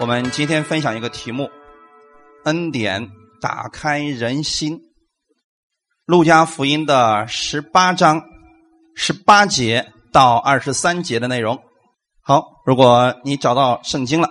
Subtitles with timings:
[0.00, 1.50] 我们今天分享一个题目：
[2.46, 4.80] 恩典打开人心。
[6.06, 8.22] 路加福音的十八章
[8.96, 11.58] 十八节到二十三节的内容。
[12.22, 14.30] 好，如果你找到圣经了，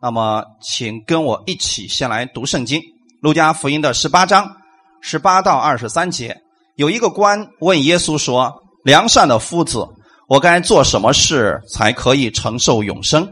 [0.00, 2.80] 那么请跟我一起先来读圣经。
[3.20, 4.56] 路加福音的十八章
[5.02, 6.40] 十八到二十三节，
[6.76, 9.86] 有一个官问耶稣说：“良善的夫子，
[10.28, 13.30] 我该做什么事才可以承受永生？”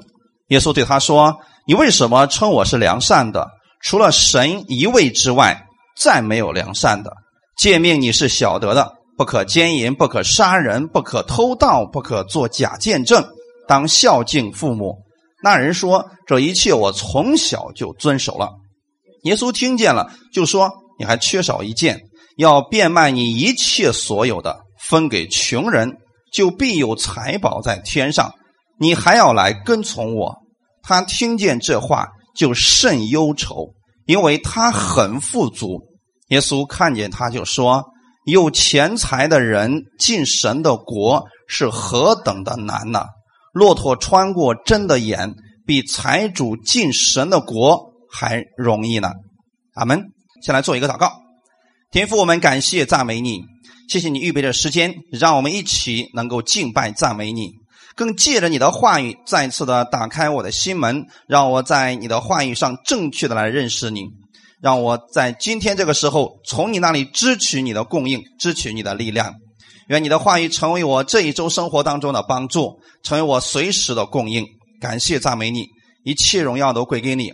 [0.48, 1.34] 耶稣对他说。
[1.68, 3.46] 你为什么称我是良善的？
[3.82, 5.66] 除了神一位之外，
[5.98, 7.12] 再没有良善的。
[7.58, 13.22] 诫命你是晓得的：不可奸淫，不可杀人，不可偷盗，不可作假见证，
[13.66, 14.96] 当孝敬父母。
[15.42, 18.48] 那人说：“这一切我从小就遵守了。”
[19.24, 22.00] 耶稣听见了，就说：“你还缺少一件，
[22.38, 25.98] 要变卖你一切所有的，分给穷人，
[26.32, 28.32] 就必有财宝在天上。
[28.80, 30.34] 你还要来跟从我。”
[30.88, 33.74] 他听见这话就甚忧愁，
[34.06, 35.82] 因为他很富足。
[36.28, 37.84] 耶稣看见他就说
[38.24, 43.04] ：“有钱财的人进神的国是何等的难呢？
[43.52, 45.34] 骆驼穿过针的眼，
[45.66, 49.12] 比财主进神的国还容易呢。”
[49.76, 50.00] 阿门。
[50.42, 51.12] 先来做一个祷告，
[51.90, 53.42] 天父，我们感谢赞美你，
[53.90, 57.57] 谢谢你预备的时间，让我们一起能够敬拜赞美你。
[57.98, 64.04] 更借着你的话语，再次的打开我的心门，让我在你的话语上正确的来认识你，
[64.62, 69.34] 让我在今天这个时候从你那里支取你的供应，支取你的力量。
[69.88, 74.46] 愿你的话语成为我这一周生活当中的帮助，成为我随时的供应。
[74.80, 75.66] 感谢赞美你，
[76.04, 77.32] 一切荣耀都归给你。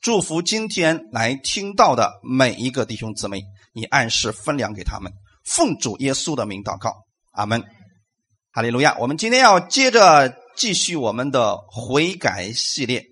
[0.00, 3.42] 祝福今天来听到的每一个弟兄姊妹，
[3.74, 5.10] 你按时分粮给他们。
[5.44, 6.94] 奉主耶稣的名祷告，
[7.32, 7.64] 阿门。
[8.54, 8.94] 哈利路亚！
[9.00, 13.02] 我们今天要接着继续我们的悔改系列。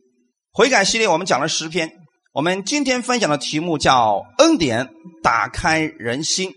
[0.52, 1.90] 悔改系列我们讲了十篇，
[2.34, 4.90] 我们今天分享的题目叫“恩典
[5.22, 6.52] 打开人心”。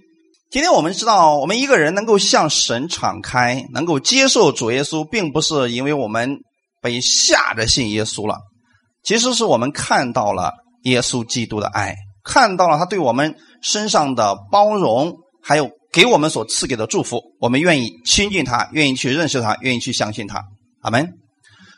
[0.52, 6.40] 今天我们知道，我们一个人能够向神敞开，能够接受主耶稣，并不是因为我们
[6.82, 8.40] 被吓着信耶稣了，
[9.02, 15.72] 其实是我们看到了耶稣基督的爱，看到了他对我们身上的包容，还有。
[15.94, 20.44] 给我们所赐给的祝福，我们愿意亲近他，愿意去认识他，愿意去相信他。
[20.82, 21.08] 阿门。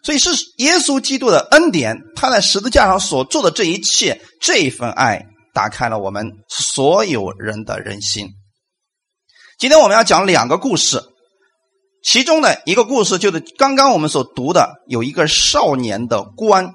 [0.03, 8.29] 所以是耶稣基督的恩典，他在十字架上所做的这一切，这份爱，打开了我们所有人的人心。
[9.57, 11.01] 今天我们要讲两个故事，
[12.03, 16.73] 其中的一个故事就是刚刚我们所读的，有一个少年的官，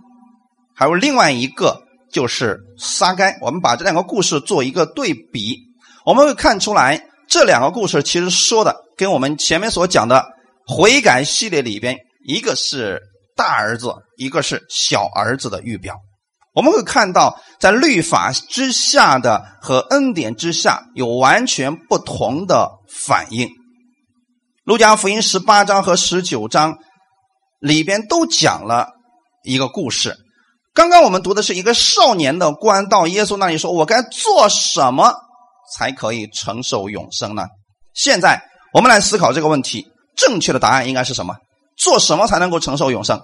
[0.74, 1.80] 还有另外一个
[2.12, 3.38] 就是撒该。
[3.40, 5.56] 我们把这两个故事做一个对比，
[6.04, 7.06] 我们会看出来。
[7.30, 10.26] 这两个故事其实说的跟我们前面所讲的
[10.66, 11.96] 悔改系列里边，
[12.26, 13.00] 一个是
[13.36, 15.94] 大儿子，一个是小儿子的预表。
[16.52, 23.48] 我们会看到，在律法之下的和恩典之下有完全不同的反应。
[24.64, 26.78] 路加福音十八章和十九章
[27.60, 28.88] 里边都讲了
[29.44, 30.16] 一个故事。
[30.74, 35.14] 刚刚我们读的是一个少年的官到耶稣那里说：“我该做什么？”
[35.74, 37.44] 才可以承受永生呢？
[37.94, 38.42] 现在
[38.72, 39.86] 我们来思考这个问题，
[40.16, 41.36] 正确的答案应该是什么？
[41.76, 43.20] 做什么才能够承受永生？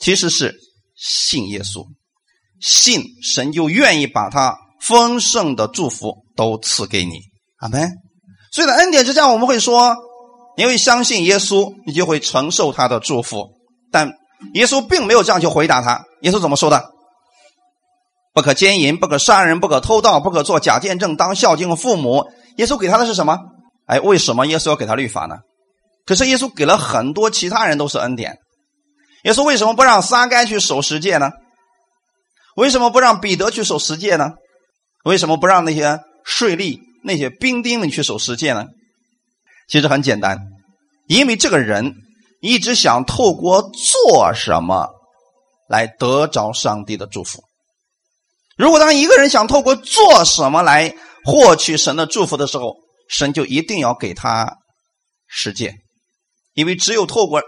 [0.00, 0.54] 其实是
[0.96, 1.86] 信耶稣，
[2.60, 7.20] 信神就愿意把他丰盛的祝福都赐给你。
[7.58, 7.90] 阿门。
[8.52, 9.96] 所以在恩典之下，我们会说，
[10.56, 13.48] 因为相信耶稣，你就会承受他的祝福。
[13.90, 14.12] 但
[14.54, 16.04] 耶稣并没有这样去回答他。
[16.22, 16.90] 耶稣怎么说的？
[18.38, 22.30] 不可奸淫，不可杀人，不可偷盗，不可做假见证，当孝敬父母。
[22.56, 23.36] 耶稣给他的是什么？
[23.86, 25.38] 哎，为什么耶稣要给他律法呢？
[26.06, 28.38] 可是耶稣给了很多其他人都是恩典。
[29.24, 31.32] 耶稣为什么不让撒该去守十诫呢？
[32.54, 34.30] 为什么不让彼得去守十诫呢？
[35.04, 38.66] 为什么不让那些税吏、那些兵丁们去守十诫呢？
[39.68, 40.38] 其实很简单，
[41.08, 41.92] 因为这个人
[42.40, 44.86] 一直想透过做什么
[45.68, 47.42] 来得着上帝的祝福。
[48.58, 50.92] 如果当一个人想透过做什么来
[51.24, 52.74] 获取神的祝福的时候，
[53.08, 54.52] 神就一定要给他
[55.28, 55.76] 实践，
[56.54, 57.40] 因为只有透过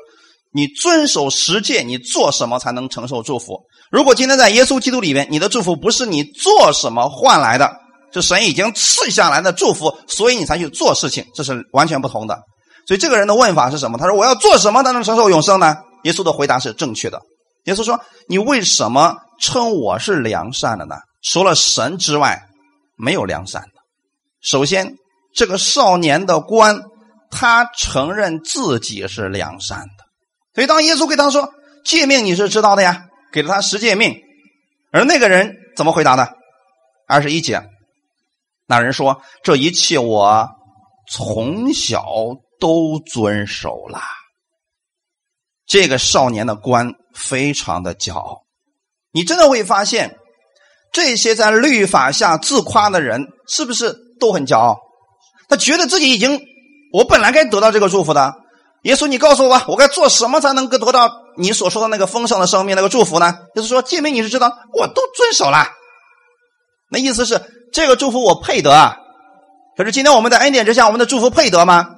[0.53, 3.61] 你遵守实践，你做什么才能承受祝福。
[3.91, 7.73] 如果今天在耶稣基督里面，你的祝福不是你做什么换来的，
[8.15, 12.39] 是神已经赐下来的祝福，所以你才去做事情，这是完全不同的。
[12.87, 13.99] 所以这个人的问法是什么？
[13.99, 17.21] 他说：“我要做什么才能承受永生呢？”耶稣的回答是正确的。
[17.65, 20.97] 耶稣说：“你为什么？”称我是良善的呢？
[21.23, 22.43] 除了神之外，
[22.97, 23.73] 没有良善的。
[24.43, 24.97] 首先，
[25.35, 26.83] 这个少年的官，
[27.31, 30.05] 他承认自己是良善的。
[30.55, 31.53] 所以，当耶稣给他说
[31.85, 34.21] ：“诫命你是知道的呀，给了他十诫命。
[34.93, 36.37] 而那个人怎么回答的？
[37.07, 37.63] 二十一节，
[38.67, 40.49] 那人说：“这一切我
[41.11, 42.05] 从小
[42.59, 44.01] 都遵守了。”
[45.67, 48.43] 这个少年的官非常的骄傲。
[49.13, 50.17] 你真的会发现，
[50.93, 54.77] 这些在律法下自夸的人，是不是都很骄傲？
[55.49, 56.41] 他觉得自己已经，
[56.93, 58.35] 我本来该得到这个祝福的。
[58.83, 63.37] 耶稣，你告诉我吧，我该做什么才能够得到你所说的那个丰盛的生命、那个祝福呢？
[63.55, 65.67] 就是说，诫命你是知道，我都遵守了。
[66.91, 67.43] 那意思是，
[67.73, 68.97] 这个祝福我配得啊。
[69.77, 71.89] 可是今天我们在恩典之下，我们的祝福配得吗？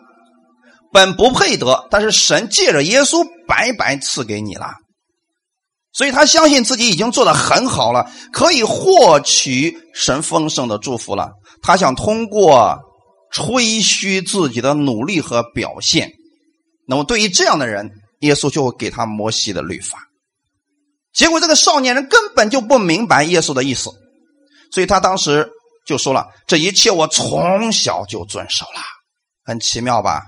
[0.92, 4.66] 本不配得，但是神借着耶稣白白赐给你了。
[5.92, 11.32] 所以他相信自己已经做的很好了，可以获取神丰盛的祝福了。
[11.62, 12.78] 他想通过
[13.30, 16.10] 吹嘘自己的努力和表现。
[16.86, 17.90] 那么，对于这样的人，
[18.20, 19.98] 耶稣就会给他摩西的律法。
[21.12, 23.90] 结果，这个少年人根本就不明白耶稣的意思，
[24.72, 25.48] 所以他当时
[25.86, 28.80] 就说了：“这一切我从小就遵守了。”
[29.44, 30.22] 很奇妙吧？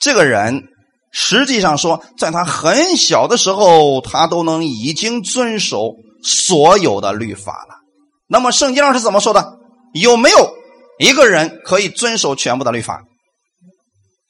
[0.00, 0.62] 这个人
[1.10, 7.76] 实际上说，在他很小的时候，他都能已经遵守所有的律法了。
[8.26, 9.58] 那么，圣经上是怎么说的？
[9.94, 10.54] 有没有
[10.98, 13.02] 一个人可以遵守全部的律法？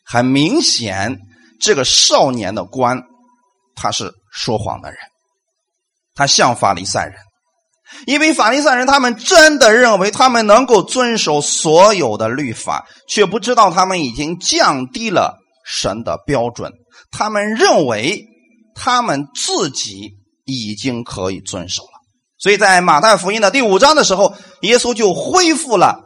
[0.04, 1.18] 很明显。
[1.60, 3.02] 这个少年的官，
[3.74, 4.98] 他是说谎的人，
[6.14, 7.14] 他像法利赛人，
[8.06, 16.72] 因为法利赛人他们真的认为他们能够遵守所有的律法，却不知道他们已经降低了神的标准。
[17.12, 18.24] 他们认为
[18.74, 21.90] 他们自己已经可以遵守了，
[22.38, 26.00] 所以在马太福音的第五章的时候，耶稣就恢复了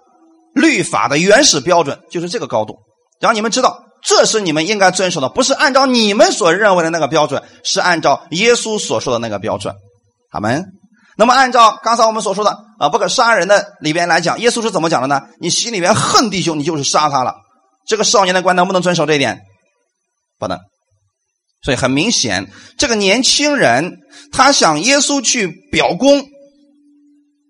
[0.55, 2.75] 律法的原始标准，就是这个高度，
[3.21, 3.85] 让你们知道。
[4.05, 9.73] 这是你们应该遵守的，不是按照你们所认为的那个标准，是按照耶稣所说的那个标准。
[10.29, 10.65] 好们，
[11.17, 12.51] 那么按照刚才我们所说的
[12.81, 15.21] 啊，不可杀人的里边来讲，耶稣是怎么讲的呢？
[15.39, 17.33] 你心里边恨弟兄，你就是杀他了。
[17.87, 19.41] 这个少年的官能不能遵守这一点？
[20.43, 20.59] 不能。
[21.63, 23.99] 所以很明显，这个年轻人
[24.33, 26.27] 他向耶稣去表功，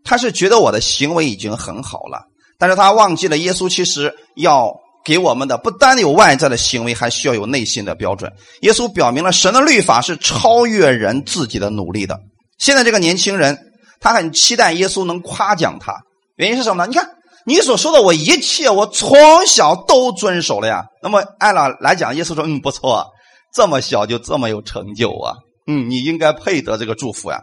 [0.04, 2.26] 他是觉得我的行为已经很好了，
[2.58, 4.72] 但是他忘记了耶稣其实要。
[5.04, 8.32] 给我们的不单有外在的行为，还需要有内心的标准。
[8.60, 12.20] 耶稣表明了神的律法是超越人自己的努力的。
[12.56, 13.58] 现在这个年轻人，
[13.98, 15.92] 他很期待耶稣能夸奖他，
[16.36, 16.88] 原因是什么呢？
[16.88, 17.04] 你看
[17.46, 20.84] 你所说的，我一切我从小都遵守了呀。
[21.02, 23.10] 那么按了来讲，耶稣说：“嗯，不错，
[23.54, 25.34] 这么小就这么有成就啊，
[25.66, 27.40] 嗯，你应该配得这个祝福呀。”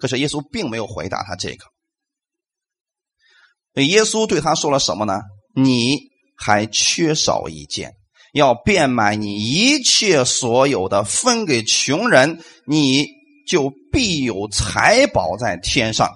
[0.00, 1.66] 可是耶稣并没有回答他这个。
[3.82, 5.20] 耶稣对他说了什么呢？
[5.54, 6.14] 你。
[6.36, 7.92] 还缺少一件，
[8.32, 13.06] 要变卖你一切所有的，分给穷人，你
[13.48, 16.10] 就必有财宝在天上。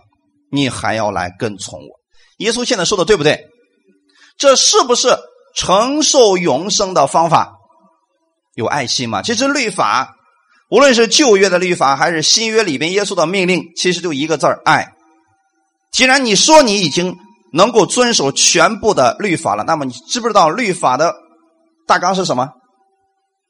[0.50, 1.97] 你还要来跟从我。
[2.38, 3.46] 耶稣现在说的对不对？
[4.36, 5.16] 这是不是
[5.54, 7.52] 承受永生的方法？
[8.54, 9.22] 有爱心吗？
[9.22, 10.16] 其实律法，
[10.70, 14.92] 无论是旧约的律法，还是新约里边耶稣的命令，其实就一个字：爱。
[15.92, 17.16] 既然你说你已经。
[17.50, 21.14] 能够遵守全部的律法了，那么你知不知道律法的
[21.86, 22.50] 大纲是什么？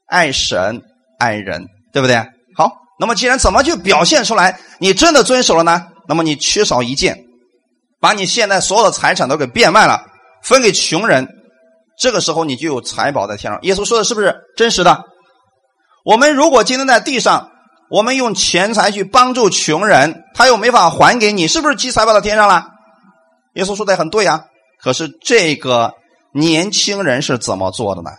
[0.07, 0.83] 爱神
[1.19, 2.15] 爱人，对不对？
[2.55, 5.89] 好，那么既然怎么去表现出来，你真的遵守了呢？
[6.07, 7.25] 那么你缺少一件，
[8.01, 10.07] 把你现在所有的财产都给变卖了，
[10.43, 11.29] 分给穷人，
[11.99, 13.61] 这个时候你就有财宝在天上。
[13.63, 15.05] 耶稣说的是不是真实的？
[16.05, 17.51] 我们如果今天在地上，
[17.91, 22.69] 我们用钱财去帮助穷人，他又没法还给你，是不是积财宝到天上了？
[23.55, 24.47] 耶稣说的很对呀，
[24.81, 25.95] 可是这个
[26.33, 28.11] 年轻人是怎么做的呢？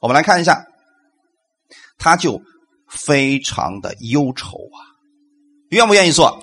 [0.00, 0.64] 我们来看一下，
[1.98, 2.40] 他就
[2.88, 4.78] 非常的忧愁啊，
[5.70, 6.38] 愿不愿意做？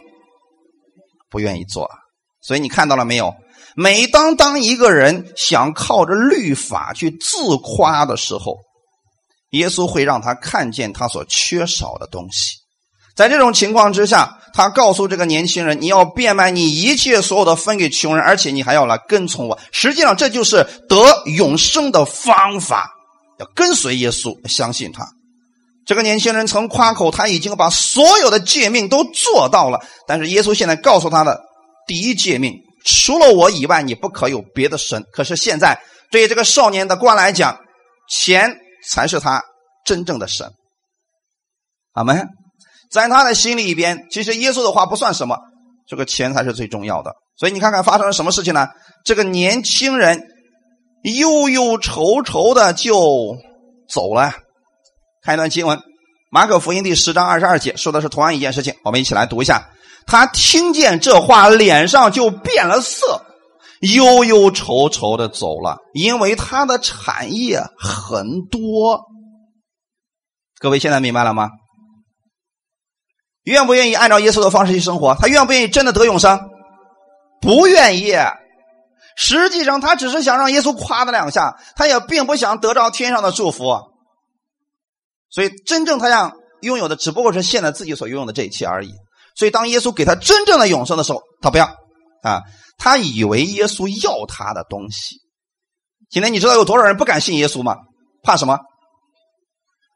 [1.29, 1.89] 不愿意做。
[2.41, 3.33] 所以你看到了没有？
[3.75, 8.57] 每当当一个人想靠着律法去自夸的时候，
[9.51, 12.57] 耶稣会让他看见他所缺少的东西。
[13.15, 22.89] 在这种情况之下，他告诉这个年轻人：“你要变卖你一切所有的，分给穷人，而且你还要来跟从我。”实际上，这就是得永生的方法，
[23.39, 25.05] 要跟随耶稣，相信他。
[25.85, 31.41] 这个年轻人曾夸口他已经把所有的诫命都做到了，但是耶稣现在告诉他的
[31.91, 32.53] 第一诫命：
[32.85, 35.03] 除了我以外，你不可有别的神。
[35.11, 35.77] 可是现在，
[36.09, 37.59] 对于这个少年的官来讲，
[38.09, 38.55] 钱
[38.89, 39.43] 才是他
[39.85, 40.49] 真正的神。
[41.91, 42.29] 阿门。
[42.89, 45.37] 在他的心里边，其实耶稣的话不算什么，
[45.85, 47.11] 这个钱才是最重要的。
[47.35, 48.69] 所以你看看发生了什么事情呢？
[49.03, 50.21] 这个年轻人
[51.03, 53.35] 忧忧愁愁的就
[53.89, 54.31] 走了。
[55.21, 55.77] 看一段经文，
[56.31, 59.67] 《马可福音第十章二十二节说的是同样一件事情，我们一起来读一下。
[60.05, 63.25] 他听见这话，脸上就变了色，
[63.81, 69.01] 忧忧愁愁的走了，因为他的产业很多。
[70.59, 71.49] 各位现在明白了吗？
[73.43, 75.15] 愿不愿意按照耶稣的方式去生活？
[75.15, 76.39] 他愿不愿意真的得永生？
[77.41, 78.13] 不愿意。
[79.17, 83.65] 实际上，他只是想让耶稣夸他两下，他也并不想得到天上的祝福。
[85.29, 88.93] 所以，真正他想拥有的，只不过是现在自己所拥有的这一切而已。
[89.35, 91.65] 所以，当耶稣给他真正的永生的时候，他不要
[92.23, 92.41] 啊！
[92.77, 95.17] 他以为耶稣要他的东西。
[96.09, 97.75] 今天你知道有多少人不敢信耶稣吗？
[98.23, 98.59] 怕什么？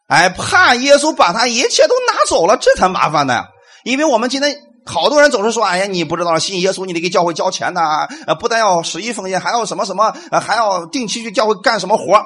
[0.08, 3.44] 哎，怕耶稣把他一切都拿走了，这才麻烦呢。
[3.84, 8.08] 因为我们今天好多人总是说：“哎呀，你不知道信耶稣，你得给教会交钱呐！
[8.27, 12.24] 呃，不但要十一奉献，还要什么什么，还要定期去教会干什么活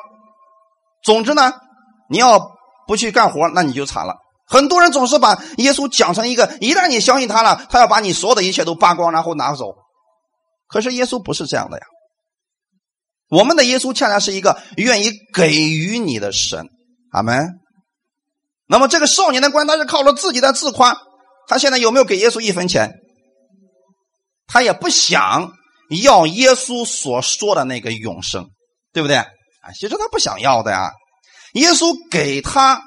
[1.04, 1.54] 总之呢，
[2.10, 2.52] 你要
[2.86, 4.16] 不去干活，那你就惨了。
[4.50, 9.76] 很多人总是把耶稣讲成一个，一旦你相信他了，他要把你所有的一切都扒光，然后拿走。
[10.68, 11.86] 可是耶稣不是这样的呀。
[13.30, 16.68] 我们的耶稣恰恰是一个愿意给予你的神。
[17.12, 17.60] 阿门。
[18.68, 20.98] 那么这个少年的官，他是靠着自己的自夸，
[21.48, 22.92] 他现在有没有给耶稣一分钱？
[24.48, 25.52] 他也不想
[26.04, 28.50] 要耶稣所说的那个永生，
[28.94, 29.18] 对不对？
[29.18, 30.92] 啊，其实他不想要的呀。
[31.54, 32.82] 耶稣给他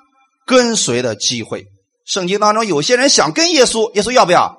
[0.46, 1.66] 跟随的机会。
[2.04, 4.58] 圣经当中有些人想跟耶稣，耶稣要不要？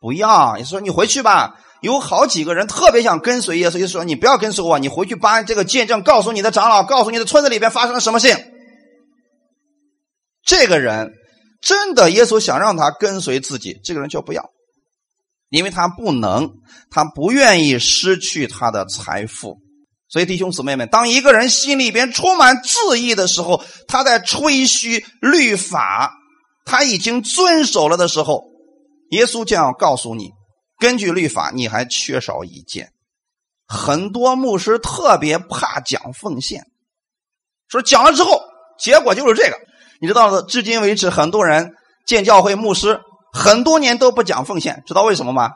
[0.00, 0.56] 不要。
[0.58, 8.36] 耶稣说：“你回去吧。”有好几个人特别想跟随耶稣，就说：“你不要跟随我，你回去把这个见证告诉你的长老，告诉你的村子里边发生了什么事情。”
[10.44, 11.10] 这个人
[11.62, 14.50] 真的，耶稣想让他跟随自己，这个人就不要，
[15.48, 16.50] 因为他不能，
[16.90, 19.56] 他不愿意失去他的财富。
[20.10, 26.12] 所以弟兄姊妹们，当一个人心里边充满自义的时候，他在吹嘘律法，
[26.64, 28.42] 他已经遵守了的时候，
[29.10, 30.32] 耶稣将要告诉你，
[30.80, 32.90] 根据律法，你还缺少一件。
[33.68, 36.64] 很多牧师特别怕讲奉献，
[37.68, 38.42] 说讲了之后，
[38.80, 39.56] 结果就是这个。
[40.00, 41.74] 你知道，至今为止，很多人
[42.04, 43.00] 建教会牧师
[43.32, 45.52] 很多年都不讲奉献，知道为什么吗？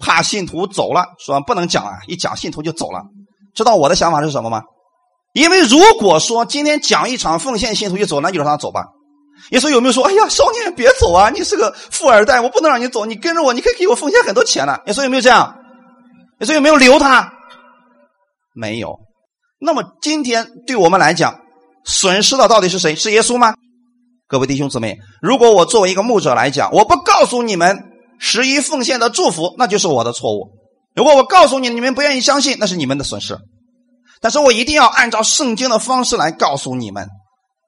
[0.00, 3.04] 怕信徒走了，说不能讲啊，一讲信徒就走了。
[3.54, 4.62] 知道我的想法是什么吗？
[5.32, 8.84] 因为如果说今天讲一场奉献，信徒就走，那就让他走吧。
[9.50, 15.56] 耶稣有没有说：“哎呀，少年别走啊，你是个富二代，我不能让你走，你跟着我，你可以给我奉献很多钱呢。”耶稣有没有这样？
[16.40, 17.32] 耶稣有没有留他？
[18.54, 18.98] 没有。
[19.58, 21.40] 那么今天对我们来讲，
[21.84, 22.94] 损失的到底是谁？
[22.94, 23.54] 是耶稣吗？
[24.28, 27.84] 各位弟兄姊妹，如果我作为一个牧者来讲，我不告诉你们
[28.18, 30.50] 十一奉献的祝福，那就是我的错误。
[30.94, 33.38] 如果我告诉你，你们不愿意相信，那是你们的损失。
[34.20, 37.08] 但是我一定要按照圣经的方式来告诉你们。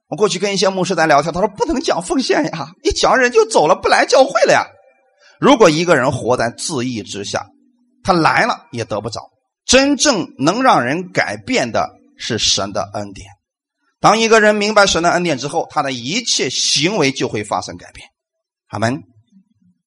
[0.08, 4.66] 我过去跟一些牧师在聊天，他说不能讲奉献呀，一讲人就走了，不来教会了呀。
[5.40, 7.46] 如果一个人活在自义之下，
[8.04, 9.20] 他来了也得不着。
[9.66, 11.88] 真正能让人改变的
[12.18, 13.26] 是神的恩典。
[13.98, 18.06] 当一个人明白神的恩典之后，他的一切行为就会发生改变。
[18.68, 19.02] 阿门。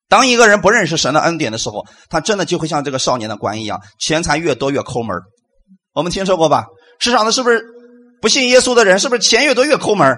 [0.10, 5.18] 当一个人不认识神的恩典的时候，他真的就会像这个少年的官一样，钱财越多越抠门
[5.94, 6.66] 我们听说过吧？
[7.00, 7.64] 世上的是不是
[8.22, 10.18] 不信耶稣的人，是不是钱越多越抠门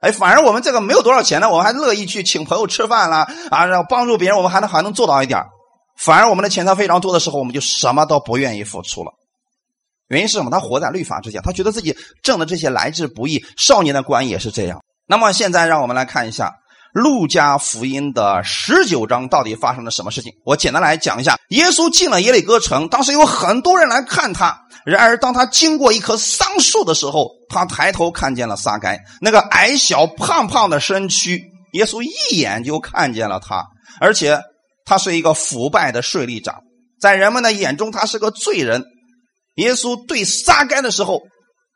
[0.00, 5.40] 哎，反而我们这个没有多少钱呢，我们还乐意去请朋友吃饭啦，啊，然后帮助别人，我们还能还能做到一点
[5.96, 9.12] 反而我们的钱财非常多的时候，我们就什么都不愿意付出了。
[10.08, 10.50] 原因是什么？
[10.50, 13.42] 他活在律法之下，他觉得自己挣的这些来之不易。
[13.56, 14.82] 少年的官也是这样。
[15.06, 16.48] 那么现在让我们来看一下
[16.94, 20.32] 《路加福音》的十九章到底发生了什么事情。
[20.44, 24.60] 我简单来讲一下：耶稣进了耶利哥城，当时有很多人来看他。
[24.86, 31.42] 然而，当他经过一棵桑树的时候，他抬头看见了撒该，那个矮小胖胖的身躯。
[31.72, 33.64] 耶稣一眼就看见了他，
[34.00, 34.40] 而且
[34.84, 36.60] 他是一个腐败的税吏长，
[37.00, 38.84] 在人们的眼中，他是个罪人。
[39.56, 41.22] 耶稣对撒该的时候，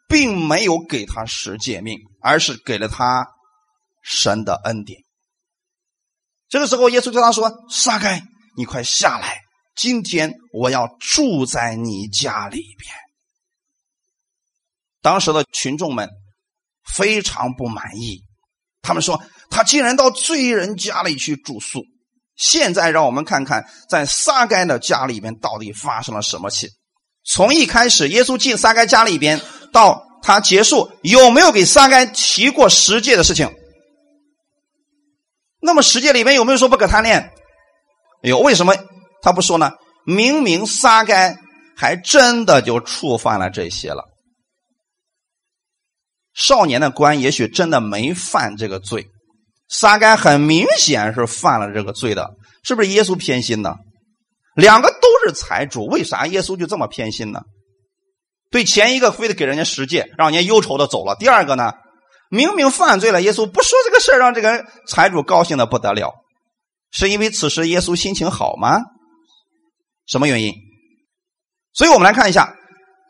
[0.08, 3.26] 并没有给他十诫命，而是给了他
[4.04, 5.00] 神的恩典。
[6.48, 8.22] 这个时候，耶稣对他说：“撒该，
[8.56, 9.38] 你快下来，
[9.76, 12.94] 今天我要住在你家里边。”
[15.02, 16.08] 当时的群众们
[16.84, 18.22] 非常不满意，
[18.82, 21.82] 他们说：“他竟然到罪人家里去住宿。”
[22.36, 26.70] 现在，让我们看看在撒该的家里边到底发生了什么事。
[27.24, 29.40] 从一开始，耶稣进撒该家里边，
[29.72, 33.52] 到他结束，有没有给撒该提过十诫的事情？
[35.68, 37.30] 那么十诫里面有没有说不可贪恋？
[38.22, 38.74] 有，为什么
[39.20, 39.72] 他不说呢？
[40.06, 41.36] 明明撒该
[41.76, 44.04] 还真的就触犯了这些了。
[46.32, 49.08] 少年的官也许真的没犯这个罪，
[49.68, 52.30] 撒该很明显是犯了这个罪的，
[52.62, 53.76] 是不是耶稣偏心呢？
[54.54, 57.42] 两个都是财主，为啥耶稣就这么偏心呢？
[58.50, 61.74] 对前一个非得给人家十诫，让人家忧愁的走了；第二个呢，
[62.30, 66.14] 明明犯罪了，耶稣不说这个事，让这个财主高兴的不得了，
[66.90, 68.80] 是因为此时耶稣心情好吗？
[70.06, 70.54] 什么原因？
[71.74, 72.54] 所以我们来看一下，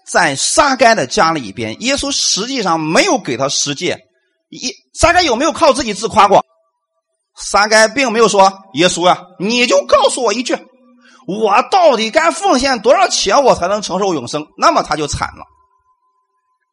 [0.07, 3.99] 在撒该的家里边，耶稣实际上没有给他十诫。
[4.51, 6.45] 一撒该有没有靠自己自夸过？
[7.37, 10.57] 撒该并没有说：“耶稣啊，你就告诉我一句，
[11.27, 15.45] 我到底该奉献多少钱，我才能承受永生？”那么他就惨了。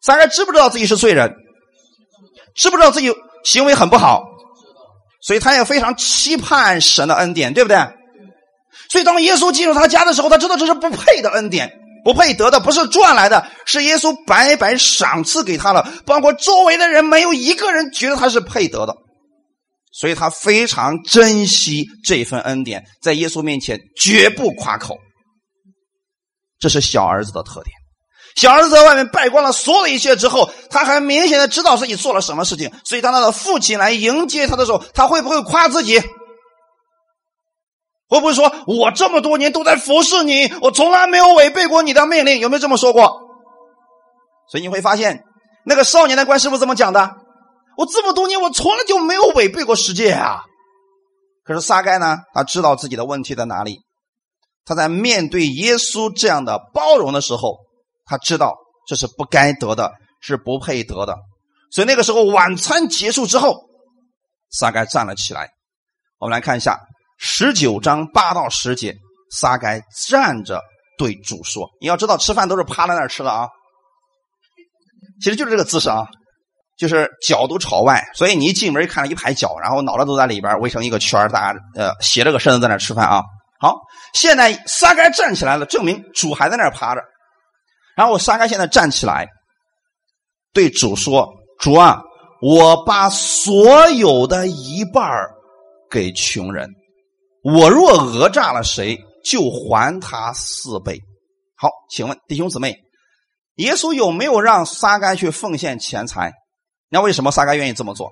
[0.02, 1.36] 撒该知不知道自己是罪人？
[2.56, 3.12] 知不知道自己
[3.44, 4.24] 行为很不好？
[5.22, 7.78] 所以他也非常期盼神的恩典，对不对？
[8.90, 11.72] 所以当耶稣进入他家的时候，他知道这是不配的恩典。
[12.04, 15.92] 不配得的不是赚来的，是耶稣白白赏赐给他了。
[16.06, 18.96] 包括周围的人，没有一个人觉得他是配得的，
[19.92, 24.96] 所以他非常珍惜这份恩典，在耶稣面前绝不夸口。
[26.60, 27.74] 这是小儿子的特点。
[28.36, 36.00] 小儿子在外面败光了所有的一切之后，他还明显的知道自己做了什么事情，所以当他的父亲来迎接他的时候，他会不会夸自己？
[38.08, 42.40] 会不会说，我这么多年都在服侍你，我从来没有违背过你的命令？
[42.40, 43.22] 有没有这么说过？
[44.52, 45.24] 所以你会发现，
[45.66, 47.16] 那个少年的官师傅怎么讲的？
[47.78, 50.42] 我这么多年，我从来就没有违背过世界啊。
[51.44, 52.18] 可是撒该呢？
[52.34, 53.80] 他知道自己的问题在哪里。
[54.66, 57.65] 他在面对耶稣这样的包容的时候，
[58.06, 58.56] 他知道
[58.88, 61.18] 这是不该得的，是不配得的。
[61.72, 63.58] 所以那个时候晚餐结束之后，
[64.52, 65.50] 撒该站了起来。
[66.20, 66.80] 我们来看一下。
[67.18, 68.94] 十九章八到十节，
[69.32, 70.62] 撒该站着
[70.98, 73.48] 对主说：“你要知道，吃饭都是趴在那儿吃的啊。
[75.24, 76.06] 其实就是这个姿势啊，
[76.78, 83.24] 就是脚都朝外，所以你一进门看了一排脚，然后脑袋都在里边围成一个圈大家呃斜着个身子在那吃饭啊。
[83.62, 83.78] 好，
[84.14, 87.02] 现在撒该站起来了，证明主还在那儿趴着。
[87.96, 89.28] 然后撒该现在站起来，
[90.54, 91.30] 对主说
[91.60, 92.02] ：‘主啊，
[92.42, 95.10] 我把所有的一半
[95.90, 96.70] 给穷人。’”
[97.44, 101.00] 我若讹诈了谁，就还他四倍。
[101.56, 102.76] 好，请问弟兄姊妹，
[103.58, 106.34] 耶稣有没有让撒该去奉献钱财？
[106.90, 108.12] 那为什么撒该愿意这么做？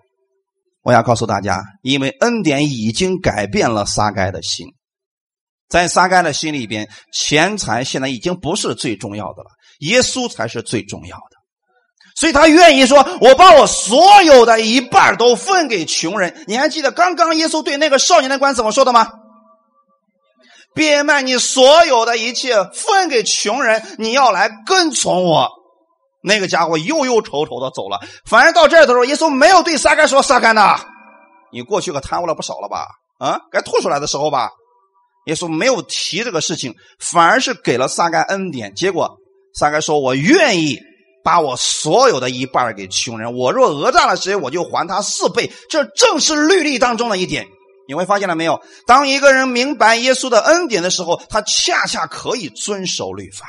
[0.83, 4.67] 我要告诉大家，因为恩典已经改变了撒该的心，
[5.67, 11.37] 在撒该的心里边，钱财现在已经不是最重要的了，耶稣才是最重要的。
[12.15, 19.09] 所以他愿意说：“我把我所有的一半都分给穷人。”你还记得刚刚耶稣对那个少年的官怎么说的吗？
[20.75, 23.83] 变卖你所有的一切，分给穷人。
[23.97, 25.49] 你要来跟从我。
[26.23, 27.99] 那个家伙忧忧愁愁的走了。
[28.25, 30.79] 反而到这的时候，耶稣没有对撒该说：“撒该呐，
[31.51, 32.87] 你过去可贪污了不少了吧？
[33.19, 34.49] 啊，该吐出来的时候吧。”
[35.25, 38.73] 耶稣没有提这个事情，反而是给了撒该恩典。
[38.75, 39.17] 结果
[39.53, 40.79] 撒该说：“我愿意
[41.23, 43.33] 把我所有的一半给穷人。
[43.35, 45.51] 我若讹诈了谁，我就还他四倍。
[45.69, 47.47] 这正是律例当中的一点。”
[47.85, 48.63] 你会发现了没有？
[48.87, 53.45] 当一个人明白耶稣的恩典的时候，他恰恰可以遵守律法，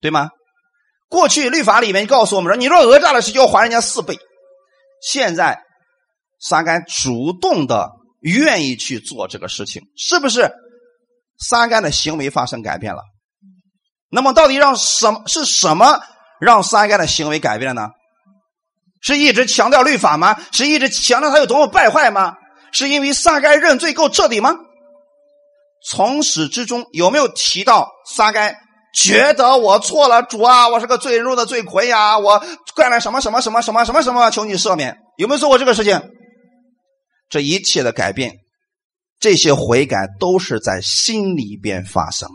[0.00, 0.30] 对吗？
[1.08, 4.18] 过去律法里面告诉我们说，你若讹诈了谁，就要还人家四倍。
[5.00, 5.62] 现在
[6.40, 10.50] 撒该主动的愿意去做这个事情，是不是？
[11.38, 13.02] 撒该的行为发生改变了。
[14.14, 15.98] 那么，到底让什么是什么
[16.38, 17.88] 让撒该的行为改变了呢？
[19.00, 20.38] 是一直强调律法吗？
[20.52, 22.34] 是一直强调他有多么败坏吗？
[22.72, 24.54] 是因为撒该认罪够彻底吗？
[25.88, 28.56] 从始至终有没有提到撒该
[28.94, 32.44] 觉得我错了，主啊，我是个罪人中的罪魁呀，我
[32.76, 34.94] 干了什么什么什么什么什么什么，求你赦免？
[35.16, 36.00] 有没有做过这个事情？
[37.30, 38.34] 这一切的改变，
[39.18, 42.28] 这些悔改都是在心里边发生。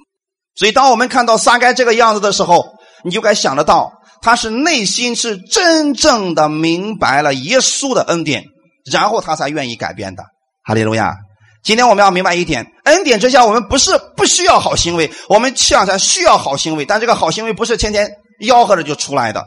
[0.58, 2.66] 所以，当我们看到撒该这个样子的时候，
[3.04, 3.94] 你就该想得到。
[4.20, 8.44] 他是内心是真正的明白了耶稣的恩典，
[8.92, 10.24] 然后他才愿意改变的。
[10.64, 11.16] 哈利路亚！
[11.64, 16.86] 今天我们要明白一点：恩典之下，我们不是不需要好行为，我们恰恰需要好行为。
[16.86, 18.10] 但这个好行为不是天天
[18.42, 19.46] 吆喝着就出来的，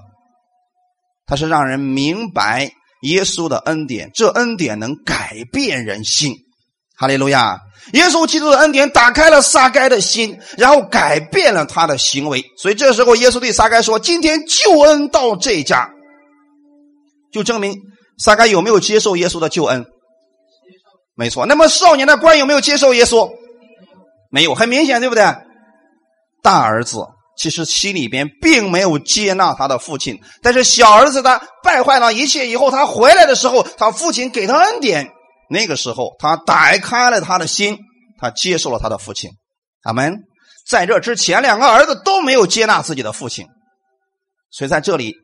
[1.26, 2.70] 它是让人明白
[3.02, 6.36] 耶稣的恩典，这恩典能改变人性。
[7.00, 7.58] 哈利路亚！
[7.94, 12.44] 耶稣基督的恩典打开了撒该的心，然后改变了他的行为。
[12.58, 15.88] 所以这时候，耶稣对撒该说：“今天救恩到这家，
[17.32, 17.74] 就证明
[18.18, 19.86] 撒该有没有接受耶稣的救恩？
[21.16, 21.46] 没错。
[21.46, 23.30] 那么少年的官有没有接受耶稣？
[24.30, 24.54] 没有。
[24.54, 25.24] 很明显，对不对？
[26.42, 26.98] 大儿子
[27.38, 30.20] 其实心里边并没有接纳他的父亲。
[30.42, 35.10] 但是小儿子他败坏了一切以后，他回来的时候，他父亲给他恩典。
[35.50, 37.76] 那个时候，他打开了他的心，
[38.18, 39.32] 他接受了他的父亲。
[39.82, 40.22] 阿门。
[40.68, 43.46] 在这之前，两个儿子都没有接纳自己的父亲，
[44.52, 45.16] 所以在这里，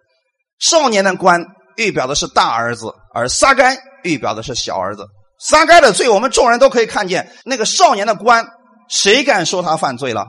[0.58, 1.44] 少年的官
[1.76, 5.06] 预表的是大儿子，而撒该预表的是小儿子。
[5.38, 7.32] 撒该的罪，我们众人都可以看见。
[7.44, 8.44] 那个少年的官，
[8.88, 10.26] 谁敢说他犯罪了？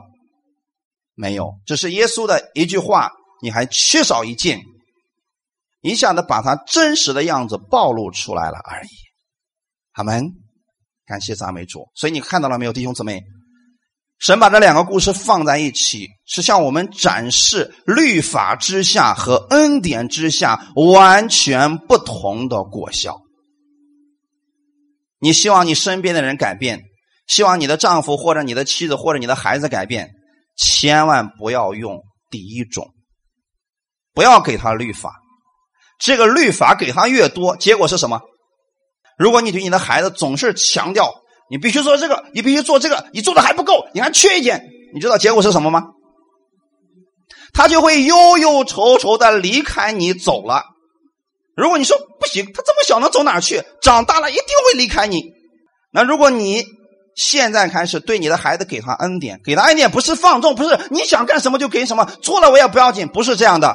[1.14, 3.10] 没有，只是耶稣的一句话，
[3.42, 4.60] 你还缺少一件，
[5.80, 9.07] 一下子把他真实的样子暴露出来了而已。
[9.98, 10.32] 阿门，
[11.06, 11.88] 感谢赞美主。
[11.96, 13.20] 所以你看到了没有，弟兄姊妹？
[14.20, 23.20] 神把这两个故事放在一起，是向我们展示律法之下和恩典之下完全不同的果效。
[25.18, 26.80] 你希望你身边的人改变，
[27.26, 30.10] 希望你的丈夫或者你的妻子或者你的孩子改变，
[30.56, 32.88] 千万不要用第一种，
[34.14, 35.12] 不要给他律法。
[35.98, 38.20] 这个律法给他越多，结果是什么？
[39.18, 41.12] 如果你对你的孩子总是强调
[41.50, 45.84] 你必须做这个，你必须做这个，你做的还不够，你还缺一点，你知道结果是什么吗？
[47.52, 50.62] 他就会忧忧愁愁的离开你走了。
[51.56, 53.64] 如果你说不行，他这么小能走哪去？
[53.82, 55.32] 长大了一定会离开你。
[55.90, 56.64] 那如果你
[57.16, 63.74] 现在开始对你的孩子给他恩典，给他恩典不是放纵，不是你想干什么就给什么，错了我也不要紧，不是这样的，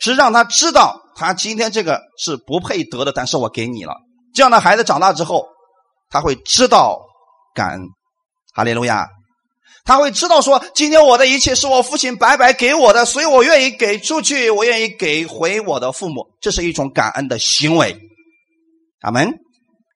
[0.00, 3.94] 是让他知道他今天这个是不配得的，但是我给你了。
[4.34, 5.46] 这样的孩子长大之后，
[6.10, 7.00] 他会知道
[7.54, 7.80] 感恩，
[8.54, 9.08] 哈利路亚。
[9.84, 17.98] 他会知道说，今天我的一切是我父亲白白给我的，所以我愿意给出去，我愿意给回我的父母，这是一种感恩的行为。
[19.00, 19.32] 阿门。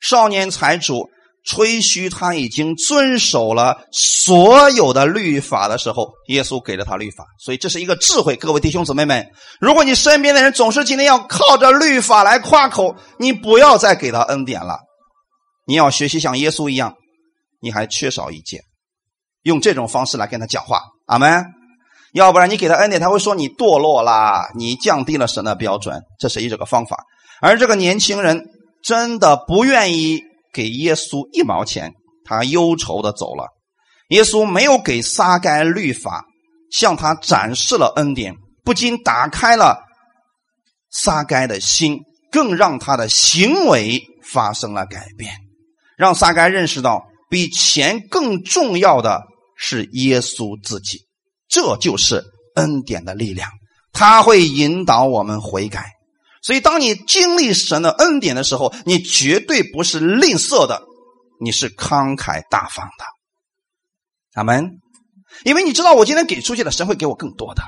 [0.01, 1.11] 少年财主
[1.45, 8.37] 吹嘘他已经遵守了所有的律法的时候，耶稣给了他律法，所以这是一个智慧。
[8.37, 9.27] 各位弟兄姊妹们，
[9.61, 14.79] 如果你身边的人总是今天要靠着律法来夸口，你不要再给他恩典了，
[15.67, 16.95] 你要学习像耶稣一样，
[17.61, 18.61] 你还缺少一件。
[19.43, 21.45] 用这种方式来跟他讲话，阿门。
[22.15, 26.01] 要不然你给他恩典，他会说你堕落啦，你降低了神的标准。
[26.21, 26.99] 这是一这个方法。
[27.41, 28.45] 而这个年轻人
[28.85, 30.21] 真的不愿意
[30.53, 33.47] 给耶稣一毛钱，他忧愁的走了。
[34.09, 36.25] 耶稣没有给撒该律法，
[36.71, 39.83] 向他展示了恩典，不仅打开了
[40.91, 45.33] 撒该的心，更让他的行为发生了改变，
[45.97, 49.23] 让撒该认识到比钱更重要的。
[49.55, 51.07] 是耶稣自己，
[51.47, 52.25] 这就是
[52.57, 53.49] 恩典的力量，
[53.93, 55.92] 他会引导我们悔改。
[56.43, 60.83] 所以，当你经历神的恩典的时候，你绝对不是吝啬的，
[61.41, 63.05] 你是慷慨大方的。
[64.35, 64.81] 阿门。
[65.45, 67.63] 因为你知道，我今天给出去的，神会给我更多的。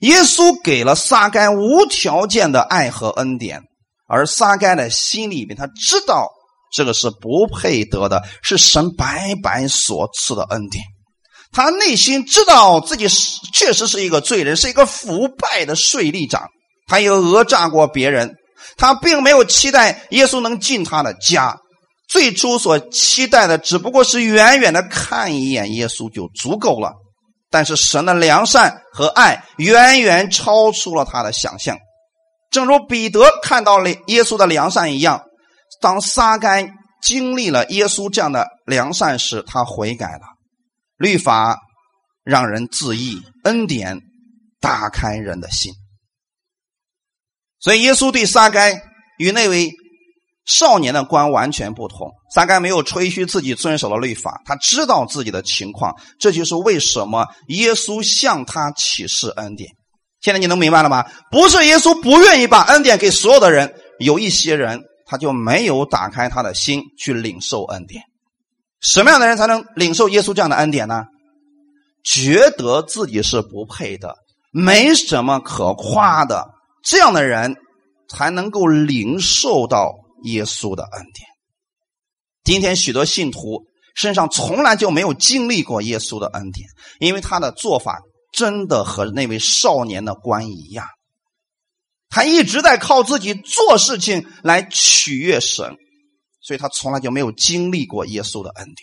[0.00, 3.62] 耶稣给了撒该无条件的爱和恩典，
[4.08, 6.30] 而撒该的心里边，他知道
[6.72, 10.84] 这个是不配得的，是神白白所赐的恩典。
[11.52, 16.48] 他内心知道自己是确实是一个罪人，是一个腐败的税吏长，
[16.86, 18.34] 他也讹诈过别人。
[18.76, 21.56] 他并没有期待耶稣能进他的家，
[22.08, 26.92] 最初所期待的只不过是远远的看一眼耶稣就足够了。
[27.50, 31.76] 但是神的良善和爱远远超出了他的想象，
[32.50, 35.22] 正如彼得看到了耶稣的良善一样。
[35.80, 36.68] 当撒该
[37.02, 40.22] 经历了耶稣这样的良善时，他悔改了。
[40.96, 41.58] 律法
[42.24, 44.00] 让人自义，恩典
[44.60, 45.72] 打开人的心。
[47.64, 48.78] 所以，耶稣对撒该
[49.16, 49.72] 与那位
[50.44, 52.10] 少年的官完全不同。
[52.34, 55.94] 撒该没有吹嘘自己遵守了律法，他知道自己的情况。
[56.18, 59.70] 这就是为什么耶稣向他启示恩典。
[60.20, 61.06] 现在你能明白了吗？
[61.30, 68.02] 不是耶稣不愿意把恩典给所有的人，有一些人他就没有打开他的心去领受恩典。
[68.82, 71.04] 什么样的人才能领受耶稣这样的恩典呢？
[72.04, 74.14] 觉得自己是不配的，
[74.52, 76.44] 没什么可夸的，
[76.84, 77.56] 这样的人
[78.08, 79.94] 才能够领受到
[80.24, 81.26] 耶稣的恩典。
[82.44, 86.68] 今天许多信徒身上从来就没有经历过耶稣的恩典，
[87.00, 88.00] 因为他的做法
[88.32, 90.86] 真的和那位少年的官一样，
[92.10, 95.76] 他一直在靠自己做事情来取悦神。
[96.46, 98.76] 所以他从来就没有经历过耶稣的恩典，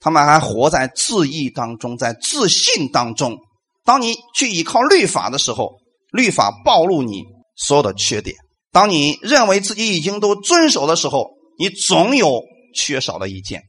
[0.00, 3.38] 他们还活在自义当中，在自信当中。
[3.84, 5.78] 当你去依靠律法的时候，
[6.12, 7.24] 律法暴露你
[7.56, 8.36] 所有的缺点；
[8.70, 12.42] 当你认为自己已经都遵守的时候，你总有
[12.74, 13.62] 缺少的一件。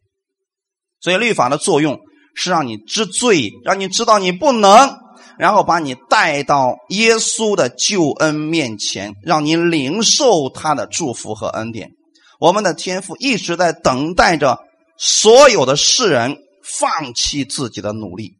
[1.00, 2.00] 所以律法的作用
[2.36, 4.98] 是让你知罪，让你知道你不能，
[5.38, 11.92] 然后把你带到耶稣的救恩面前，让你领受他的祝福和恩典。
[12.40, 14.60] 我们的天父一直在等待着
[14.98, 18.34] 所有的世人放弃自己的努力，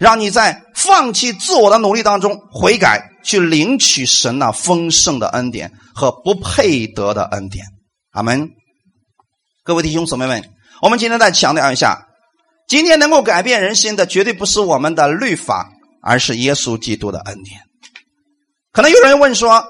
[0.00, 7.66] 让你在放弃自我的努力当中悔改，去领取神那丰盛的恩典和不配得的恩典。
[8.12, 8.48] 阿门。
[9.62, 10.42] 各位弟兄姊妹们，
[10.80, 12.06] 我们今天再强调一下，
[12.66, 15.68] 今天能够改变人心的，绝对不是我们的律法，
[16.02, 17.60] 而是耶稣基督的恩典。
[18.72, 19.62] 可能有人问说。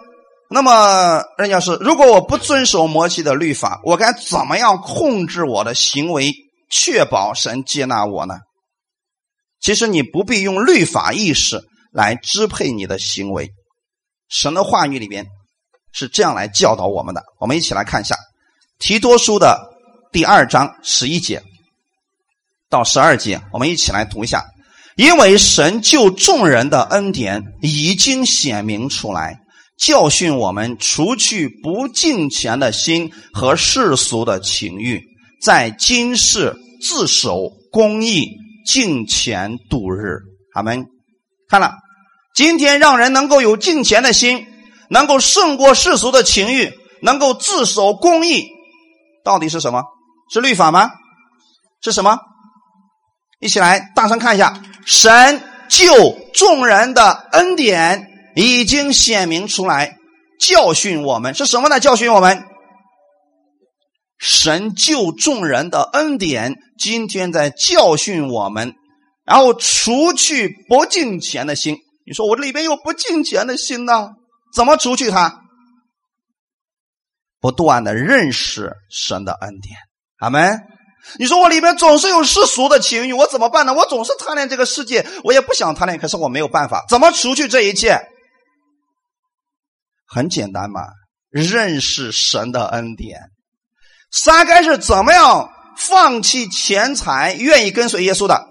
[0.53, 6.33] 那么，任教师，如果我不遵守摩西的律法，我该怎么样控制我的行为，
[6.69, 8.35] 确保神接纳我呢？
[9.61, 13.51] 其实你不必用律法意识来支配你的行为，
[14.29, 15.27] 神的话语里边
[15.93, 17.23] 是这样来教导我们的。
[17.39, 18.17] 我们一起来看一下
[18.79, 19.61] 提多书的
[20.13, 21.43] 第二章十一节
[22.69, 24.45] 到十二节，我们一起来读一下。
[24.97, 29.39] 因为神救众人的恩典已经显明出来。
[29.79, 35.03] 教训我们，除去不敬虔的心和世俗的情欲，
[35.41, 38.29] 在今世自守公义、
[38.65, 40.19] 敬虔度日。
[40.55, 40.87] 阿门。
[41.49, 41.75] 看了，
[42.35, 44.47] 今天让人能够有敬虔的心，
[44.89, 48.47] 能够胜过世俗的情欲，能够自守公义，
[49.25, 49.85] 到底是什么？
[50.33, 50.91] 是律法吗？
[51.83, 52.19] 是什么？
[53.41, 58.07] 一起来大声看一下：神救众人的恩典。
[58.37, 59.97] 已经显明出来，
[60.39, 61.81] 教训我们是什么呢？
[61.81, 62.45] 教训我们，
[64.21, 68.75] 神救众人的恩典，今天在教训我们，
[69.25, 71.79] 然后除去不敬虔的心。
[72.05, 74.11] 你说我这里边有不敬虔的心呢？
[74.55, 75.41] 怎么除去它？
[77.41, 79.79] 不断的认识神的恩典，
[80.19, 80.61] 阿门。
[81.19, 83.73] 你说我里面总是有世俗的情欲，我怎么办呢？
[83.73, 86.85] 我总是贪恋这个世界，我也不想贪恋，可是我没有办法。
[86.91, 87.99] 怎么除去这一切？
[90.07, 90.83] 很简单嘛，
[91.31, 93.31] 认识神的恩典。
[94.11, 98.47] 撒该是怎么样放弃钱财，愿意跟随耶稣的？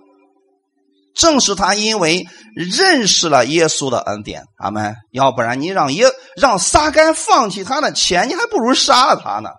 [1.15, 4.45] 正是他因为认识了耶稣的恩典。
[4.57, 4.95] 阿门。
[5.11, 6.05] 要不然你让耶
[6.37, 9.49] 让撒该放弃他的钱，你还不如杀了他呢。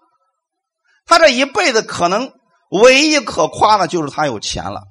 [1.07, 2.33] 他这一辈子可能
[2.71, 4.83] 唯一可夸的就是他有钱了。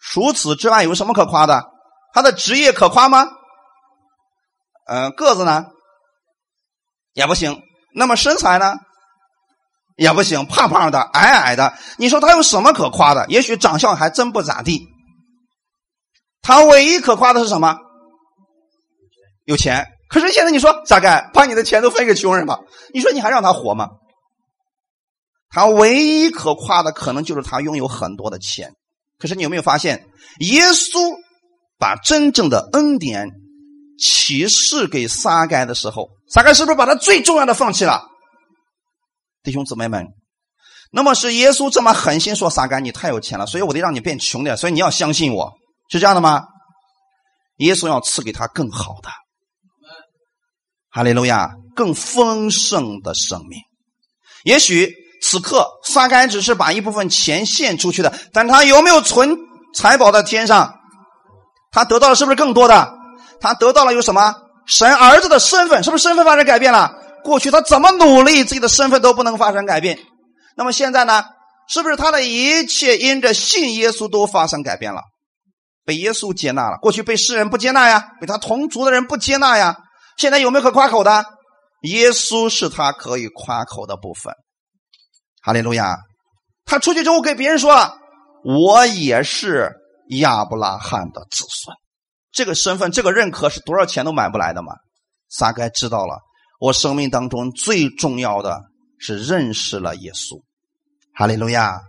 [0.00, 1.62] 除此之外，有什么可夸的？
[2.12, 3.28] 他的职业可夸吗？
[4.86, 5.66] 嗯，个子呢？
[7.12, 7.62] 也不行，
[7.94, 8.74] 那么身材呢？
[9.98, 11.74] 也不行，胖胖的，矮矮的。
[11.96, 13.26] 你说他有什么可夸的？
[13.28, 14.86] 也许长相还真不咋地。
[16.40, 17.76] 他唯一可夸的是什么？
[19.44, 19.86] 有钱。
[20.08, 21.30] 可是现在你说咋干？
[21.34, 22.60] 把你的钱都分给穷人吧？
[22.94, 23.88] 你说你还让他活吗？
[25.50, 28.72] 他唯一可夸的可能就是他拥有很多的钱。
[29.18, 30.06] 可是你有没有发现，
[30.38, 30.98] 耶稣
[31.78, 33.28] 把真正的恩典？
[34.00, 38.07] 启示给撒该的时候，撒该是不是把他最重要的放弃了？
[39.48, 40.08] 弟兄姊妹们，
[40.92, 45.54] 那么是耶稣这么狠心说撒该你太有钱了，所以我得让你变穷点，所以你要相信我
[45.90, 46.44] 是这样的吗？
[47.56, 49.08] 耶稣要赐给他更好的，
[50.90, 53.58] 哈利路亚，更丰盛的生命。
[54.44, 59.34] 也许此刻撒该只是把一部分钱献出去的，但他有没有存
[59.74, 60.74] 财宝在天上？
[61.70, 62.92] 他得到的是不是更多的？
[63.40, 64.34] 他得到了有什么
[64.66, 65.82] 神儿子的身份？
[65.82, 66.97] 是不是身份发生改变了？
[67.28, 69.98] 过去他怎么努力，自己的身份都不能发生改变。
[70.56, 71.24] 那么现在呢？
[71.68, 75.02] 是不是他的一切因着信耶稣都发生改变了？
[75.84, 76.78] 被耶稣接纳了。
[76.78, 79.76] 过去被世人不接纳呀，被他同族的人不接纳呀。
[80.16, 81.26] 现在有没有可夸口的？
[81.82, 84.32] 耶稣是他可以夸口的部分。
[85.42, 85.98] 哈利路亚！
[86.64, 87.98] 他出去之后给别人说了
[88.42, 89.70] ：“我也是
[90.20, 91.76] 亚伯拉罕的子孙。”
[92.32, 94.72] 这个身份，这个认可是多少钱都买不来的嘛？
[95.28, 96.18] 撒该知道了，
[96.58, 98.60] 我生命当中最重要的
[98.98, 100.40] 是认识了耶稣。
[101.14, 101.80] 哈利路亚！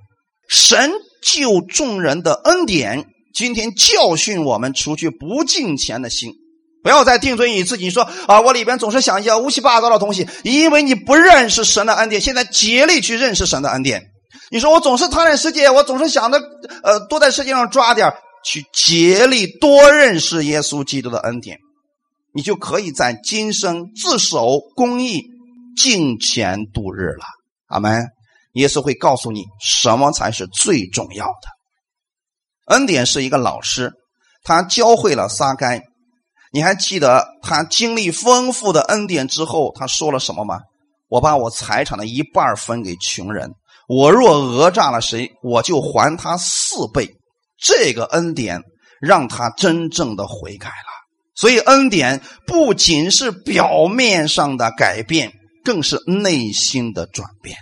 [0.47, 6.33] 神救众人的恩典，今天教训我们，除去不敬虔的心，
[6.81, 12.19] 不要再定罪于自己，说啊，我里边总是想一些乌七八糟的东西，因为你不认识神的恩典。
[12.21, 14.03] 现在竭力去认识神的恩典。
[14.51, 16.39] 你说我总是贪恋世界，我总是想着
[16.83, 18.11] 呃，多在世界上抓点
[18.43, 21.59] 去竭力多认识耶稣基督的恩典，
[22.39, 25.25] 你就可以在今生自守公义、
[25.75, 27.25] 敬虔度日了。
[27.67, 28.07] 阿门。
[28.53, 31.49] 耶稣会告诉你什么才是最重要的。
[32.67, 33.91] 恩典是一个老师，
[34.41, 35.81] 他教会了撒该。
[36.53, 40.61] 你还记得他经历丰富的恩典之后，他说了什么吗？
[41.09, 43.51] 我把我财产的一半分给穷人。
[43.89, 47.17] 我若讹诈了谁，我就还他四倍。
[47.57, 48.61] 这个恩典
[49.01, 50.98] 让他真正的悔改了，
[51.39, 55.31] 所以恩典不仅是表面上的改变，
[55.63, 57.55] 更是内心的转变。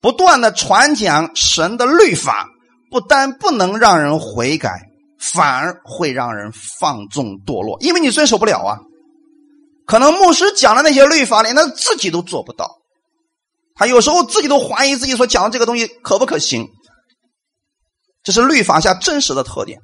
[0.00, 2.46] 不断的传讲神的律法，
[2.92, 4.70] 不但不能让人悔改，
[5.18, 8.78] 反而会让人放纵堕落，因为你遵守不了啊。
[9.84, 12.70] 可能牧师讲的那些律法，连他自己都做不到。
[13.74, 16.68] 他有时候自己都怀疑自己所讲的这个东西可不可行。
[18.22, 19.80] 这是律法下真实的特点。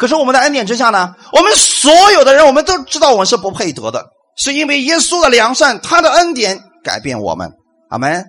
[0.00, 1.14] 可是我们的恩典之下呢？
[1.30, 7.52] 我们所有的人，我们都知道我们是不配得的，是因为耶稣的良善，他的恩典改变我们。
[7.90, 8.24] 阿门。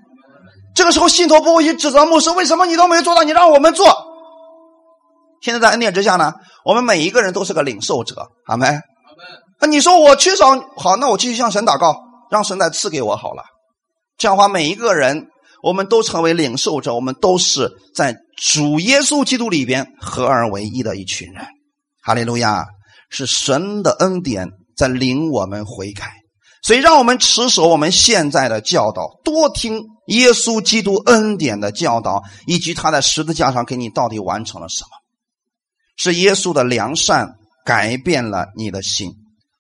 [0.76, 3.24] 这个时候，信徒不会去指责牧师，为什么你都没做到？
[3.24, 3.88] 你让我们做。
[5.42, 6.34] 现在在恩典之下呢，
[6.66, 8.28] 我们每一个人都是个领受者。
[8.48, 8.82] 阿门。
[9.62, 11.96] 那你说我缺少好，那我继续向神祷告，
[12.30, 13.44] 让神再赐给我好了。
[14.18, 15.28] 这样的话，每一个人
[15.64, 21.46] 我们都成为领受者，我们都是在主耶稣基督里边合而为一的一群人。
[22.02, 22.66] 哈利路亚！
[23.14, 26.14] 是神的恩典在领我们悔改，
[26.64, 34.90] 所以让我们持守我们现在的教导，多听耶稣基督恩典的教导，以及他在十字架上给你到底完成了什么。
[35.98, 37.36] 是耶稣的良善
[37.66, 39.12] 改变了你的心。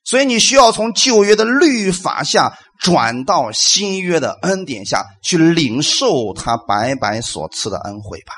[0.05, 8.33] 所以你需要从旧约的律法下转到新约的恩典下去领受他白白所赐的恩惠吧。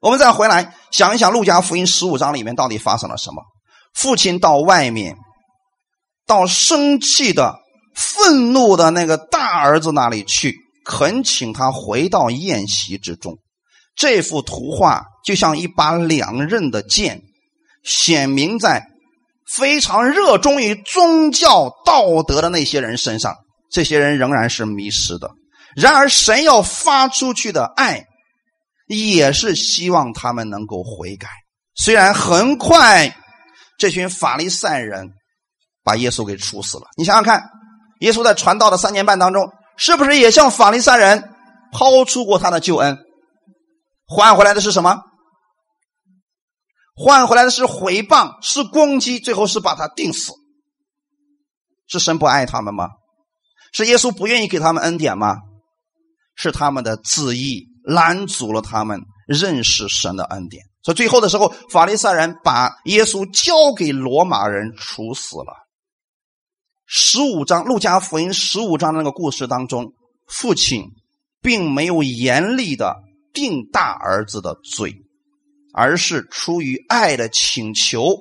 [0.00, 3.42] 我们再回来想一想，《路加福音》十五章里面到底发生了什么？
[3.94, 5.16] 父亲到外面，
[6.26, 7.58] 到生气的、
[7.94, 13.36] 愤怒的那个大儿子那里去，恳请他回到宴席之中。
[13.94, 17.20] 这幅图画就像一把两刃的剑，
[17.84, 18.86] 显明在。
[19.52, 23.34] 非常热衷于宗教道德的那些人身上，
[23.68, 25.28] 这些人仍然是迷失的。
[25.74, 28.04] 然而，神要发出去的爱，
[28.98, 31.28] 也是希望他们能够悔改。
[31.74, 33.16] 虽然很快，
[33.78, 35.10] 这群法利赛人
[35.82, 36.84] 把耶稣给处死了。
[36.96, 37.48] 你想想看，
[38.00, 41.32] 耶稣在传道的三年半当中，是不是也向法利赛人
[41.72, 42.98] 抛出过他的救恩？
[44.06, 45.00] 换回来的是什么？
[46.96, 50.32] 换回来的是毁谤，是攻击，最后是把他钉死。
[51.86, 52.88] 是神不爱他们吗？
[53.72, 55.36] 是耶稣不愿意给他们恩典吗？
[56.34, 60.64] 是他们的自意拦阻了他们认识神的恩典。
[60.82, 65.54] 所以最后的时候，法利赛人把耶稣交给罗马人处死了。
[66.86, 69.92] 十五章路加福音十五章那个故事当中，
[70.26, 70.84] 父亲
[71.40, 72.96] 并没有严厉的
[73.32, 74.94] 定大儿子的罪。
[75.72, 78.18] 而是出于爱的请求，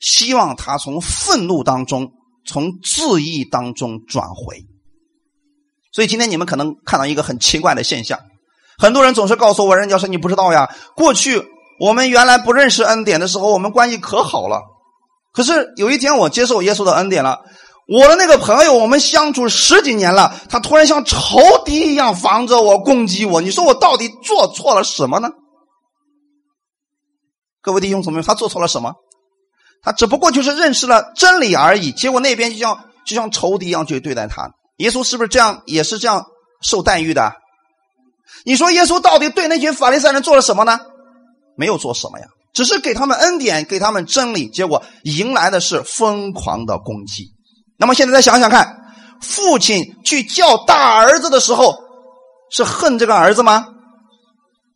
[0.00, 2.12] 希望他从愤怒当中、
[2.44, 4.62] 从自义当中转回。
[5.92, 8.20] 所以今天你们可能看到一个很奇怪的现象：
[8.82, 10.68] 很多人总是告诉我，任教授，你不知道呀。
[10.96, 11.40] 过去
[11.78, 14.60] 我们原来不认识恩典的时候，我们关系可好了。
[15.32, 17.42] 可是有一天我接受耶稣的恩典了，
[17.86, 23.40] 我的那个朋友，我们相处十几年了，他突然像仇敌一样防着我、攻击我。
[23.40, 25.30] 你说我到底做错了什么呢？
[27.60, 28.94] 各位弟兄姊妹，他做错了什么？
[29.84, 31.92] 他只不过就是认识了真理而已。
[31.92, 34.50] 结果那边就像就像仇敌一样去对待他。
[34.78, 35.62] 耶稣是不是这样？
[35.66, 36.26] 也是这样
[36.60, 37.32] 受待遇的？
[38.44, 40.78] 你说耶稣到底对那群法利赛人做了什么呢？
[41.56, 44.48] 没有做什么呀，只是给他们恩典，给他们真理。
[44.48, 47.32] 结果迎来的是疯狂的攻击。
[47.78, 48.76] 那么现在再想想看，
[49.20, 51.76] 父亲去叫大儿子的时候，
[52.50, 53.68] 是恨这个儿子吗？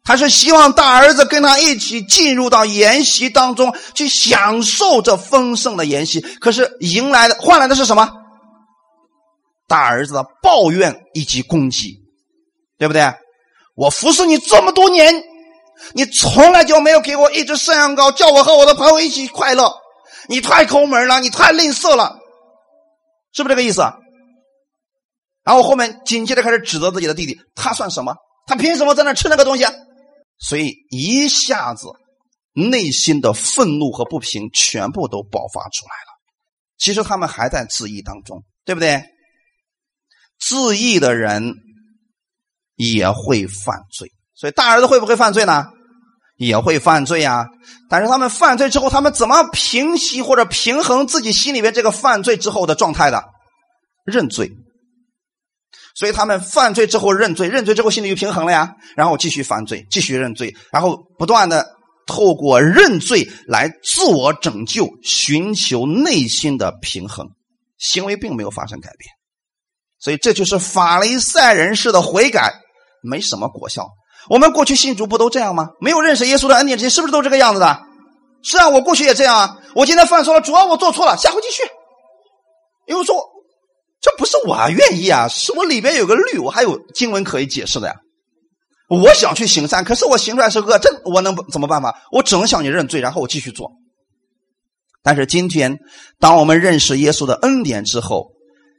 [0.05, 8.09] 他是希望大儿子跟他一起进入到筵席当中去享受这丰盛的筵席，可是迎来的换来的是什么？
[9.67, 11.97] 大儿子的抱怨以及攻击，
[12.79, 13.13] 对不对？
[13.77, 15.23] 我服侍你这么多年，
[15.95, 19.73] 你从来就没有给我一只山羊羔，叫我和我的朋友一起快乐。
[20.29, 22.19] 你太抠门了，你太吝啬了，
[23.33, 23.83] 是不是这个意思？
[25.45, 28.17] 然后后面紧接着开始指责自己的弟弟，他算什么？
[28.47, 29.65] 他凭什么在那吃那个东西？
[30.39, 31.89] 所以一下子，
[32.55, 36.17] 内心的愤怒和不平全部都爆发出来了。
[36.79, 39.05] 其实他们还在自义当中，对不对？
[40.41, 41.55] 自义的人
[42.77, 45.67] 也会犯罪，所以大儿子会不会犯罪呢？
[46.37, 47.47] 也会犯罪呀。
[47.89, 53.25] 但是他们犯罪之后，他们怎么平息或者平衡自己心里面这个犯罪之后的状态的？
[54.05, 54.53] 认罪。
[55.95, 61.67] 所以他们犯罪之后认罪，认罪之后心里就平衡了呀，然后继续犯罪，继续认罪，然后不断的
[62.07, 67.27] 透过认罪来自我拯救，寻求内心的平衡，
[67.79, 69.11] 行为并没有发生改变。
[69.99, 72.53] 所以这就是法利赛人式的悔改，
[73.03, 73.87] 没什么果效。
[74.29, 75.69] 我们过去信主不都这样吗？
[75.81, 77.81] 没有认识耶稣的恩典之前，是不是都这个样子的？
[78.43, 79.59] 是啊，我过去也这样啊。
[79.75, 81.63] 我今天犯错了，主要我做错了，下回继续。
[82.87, 83.17] 因为说
[84.01, 87.95] 这不是我愿意啊，是我里边有个律，我还有经文可以解释的呀。
[88.89, 92.03] 我想去行善，可是我行出来是恶，这我能怎么办法？
[92.13, 93.73] 我只能向你认罪，然后我继续做。
[95.03, 95.79] 但是今天，
[96.21, 98.31] 当我们认识耶稣的恩典之后，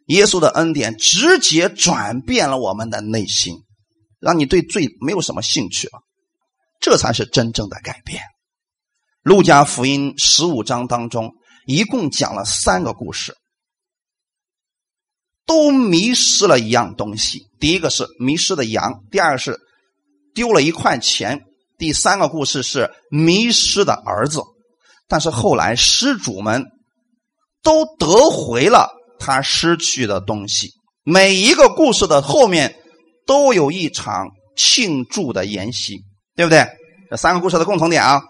[0.07, 3.55] 耶稣的恩典直接转变了我们的内心，
[4.19, 5.99] 让你对罪没有什么兴趣了。
[6.79, 8.21] 这才是真正的改变。
[9.21, 11.33] 路加福音十五章当中，
[11.65, 13.35] 一共讲了三个故事，
[15.45, 17.47] 都迷失了一样东西。
[17.59, 19.59] 第一个是迷失的羊，第二个是
[20.33, 21.41] 丢了一块钱，
[21.77, 24.41] 第三个故事是迷失的儿子。
[25.09, 26.63] 但是后来失主们
[27.63, 28.89] 都得回了
[29.19, 30.71] 他失去的东西。
[31.03, 32.77] 每一个故事的后面
[33.27, 35.99] 都有一场庆祝的筵席，
[36.35, 36.65] 对不对？
[37.11, 38.21] 这三个故事的共同点啊。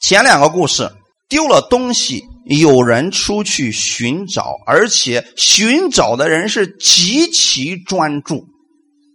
[0.00, 0.90] 前两个故事
[1.28, 8.44] 丢了东西，有人出去寻找，而且寻找的人是极其专注。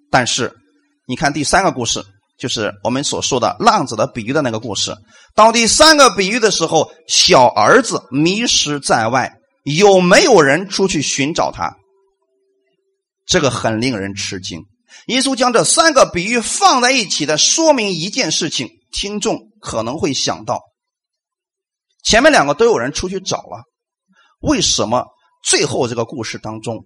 [0.10, 0.54] 但是，
[1.08, 2.04] 你看第三个故事，
[2.38, 4.96] 就是我们所说的浪子的比喻的那个故事。
[5.36, 9.34] 到第三个比喻的时候，小儿子迷失在外，
[9.64, 11.76] 有没有人出去寻找他？
[13.26, 14.62] 这个很令人吃惊。
[15.08, 20.62] 耶稣将这三个比喻放在一起的，说明一件事情：听众可能会想到。
[22.04, 23.64] 前面两个都有人出去找了，
[24.39, 25.06] 为什么
[25.43, 26.86] 最后这个故事当中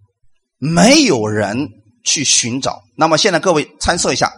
[0.58, 1.70] 没有人
[2.06, 2.82] 去寻找？
[2.98, 4.34] 那么现在各位猜测一下，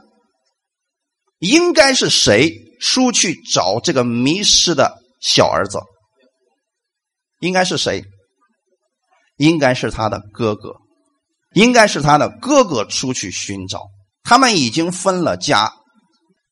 [1.40, 5.80] 应该是谁出去找这个迷失的小儿子？
[7.40, 8.04] 应该是谁？
[9.38, 10.76] 应该是他的哥哥，
[11.54, 13.82] 应该是他的哥哥出去寻找。
[14.24, 15.74] 他们已经分了家，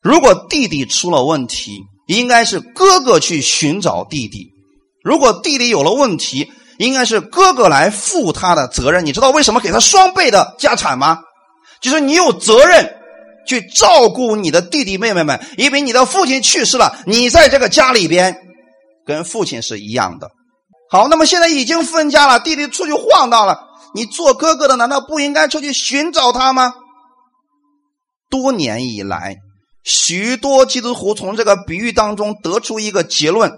[0.02, 1.80] 如果弟弟出了问题。
[2.10, 4.48] 应该是哥哥去寻找弟弟，
[5.04, 9.06] 如果弟弟有了问题，应该是哥哥来负他的责任。
[9.06, 11.20] 你知道为什么给他双倍的家产吗？
[11.80, 12.96] 就是你有责任
[13.48, 18.36] 去照顾你的弟弟妹妹们，因为你的父亲去世了，你在这个家里边
[19.06, 20.32] 跟父亲是一样的。
[20.90, 26.74] 好，那么现在已经分家了，弟弟出去晃荡了，你做哥哥的难道不应该出去寻找他吗？
[28.30, 29.38] 多年以来。
[29.84, 33.52] 许多基督徒从这个比喻当中得出一个结论，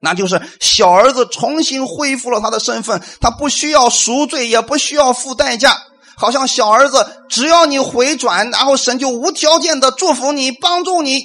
[0.00, 5.76] 那就是小儿子重新恢复了他的身份，他不需要赎罪，也不需要付代价。
[6.16, 11.24] 好像小儿子只要你回转，然后神就无条件的祝福你，帮助你。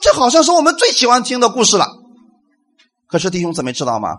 [0.00, 1.88] 这好像是我们最喜欢听的故事了。
[3.08, 4.10] 可是弟兄姊妹知道吗？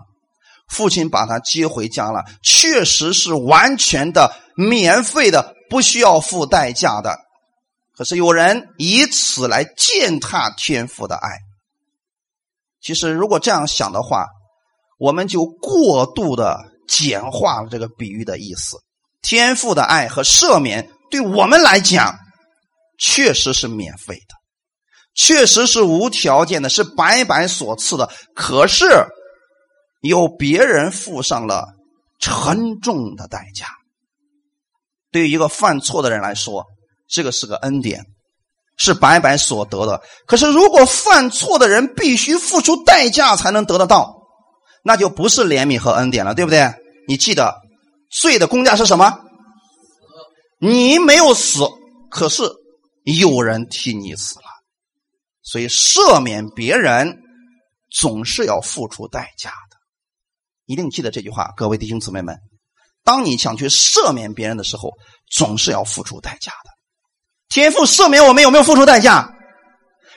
[0.68, 7.18] 父亲把他接回家了，确实是完全的免费的，不需要付代价的。
[7.94, 11.28] 可是有人以此来践踏天父的爱。
[12.80, 14.26] 其实，如果这样想的话，
[14.98, 16.58] 我们就过度的
[16.88, 18.78] 简化了这个比喻的意思。
[19.20, 22.18] 天赋的爱和赦免对我们来讲，
[22.98, 24.34] 确实是免费的，
[25.14, 28.10] 确实是无条件的，是白白所赐的。
[28.34, 29.06] 可是，
[30.02, 31.66] 有别人付上了
[32.20, 33.66] 沉重的代价。
[35.10, 36.66] 对于一个犯错的人来说，
[37.08, 38.04] 这个是个恩典，
[38.76, 40.02] 是白白所得的。
[40.26, 44.14] 可是，如果犯错的人必须付出代价才能得得到，
[44.82, 46.72] 那就不是怜悯和恩典了，对不对？
[47.06, 47.54] 你记得，
[48.10, 49.20] 罪的公价是什么？
[50.58, 51.60] 你没有死，
[52.10, 52.42] 可是
[53.04, 54.46] 有人替你死了。
[55.42, 57.20] 所以，赦免别人
[57.90, 59.52] 总是要付出代价。
[60.66, 62.36] 一定记得这句话，各位弟兄姊妹们。
[63.04, 64.90] 当你想去赦免别人的时候，
[65.30, 66.70] 总是要付出代价的。
[67.48, 69.28] 天父赦免我们有没有付出代价？